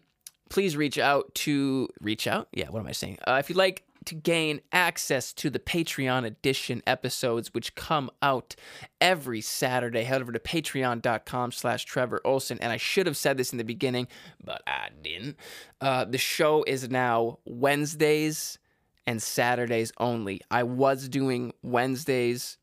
[0.50, 2.48] please reach out to reach out.
[2.54, 3.20] Yeah, what am I saying?
[3.28, 8.56] Uh, if you'd like to gain access to the Patreon edition episodes, which come out
[9.01, 12.58] every Saturday, head over to patreon.com slash Trevor Olson.
[12.60, 14.08] And I should have said this in the beginning,
[14.43, 15.38] but I didn't.
[15.82, 18.60] Uh, the show is now Wednesdays
[19.08, 20.41] and Saturdays only.
[20.49, 22.58] I was doing Wednesdays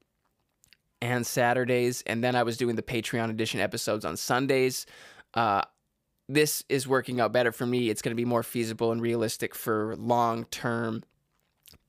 [1.00, 4.86] and Saturdays, and then I was doing the Patreon edition episodes on Sundays.
[5.34, 5.62] Uh,
[6.28, 7.90] this is working out better for me.
[7.90, 11.02] It's going to be more feasible and realistic for long term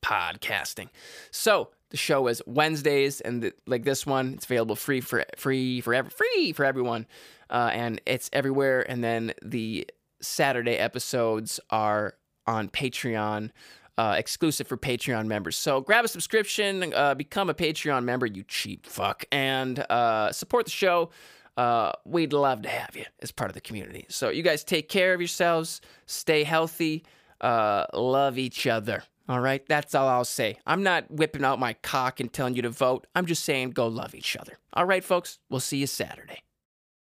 [0.03, 0.89] podcasting.
[1.31, 5.81] So the show is Wednesdays, and the, like this one, it's available free for free
[5.81, 7.07] forever, free for everyone,
[7.49, 8.81] uh, and it's everywhere.
[8.89, 9.87] And then the
[10.21, 13.51] Saturday episodes are on Patreon.
[13.95, 15.55] Uh, exclusive for Patreon members.
[15.55, 20.65] So grab a subscription, uh, become a Patreon member, you cheap fuck, and uh, support
[20.65, 21.11] the show.
[21.55, 24.07] Uh, we'd love to have you as part of the community.
[24.09, 27.03] So you guys take care of yourselves, stay healthy,
[27.39, 29.03] uh, love each other.
[29.29, 30.57] All right, that's all I'll say.
[30.65, 33.07] I'm not whipping out my cock and telling you to vote.
[33.15, 34.59] I'm just saying go love each other.
[34.73, 36.43] All right, folks, we'll see you Saturday.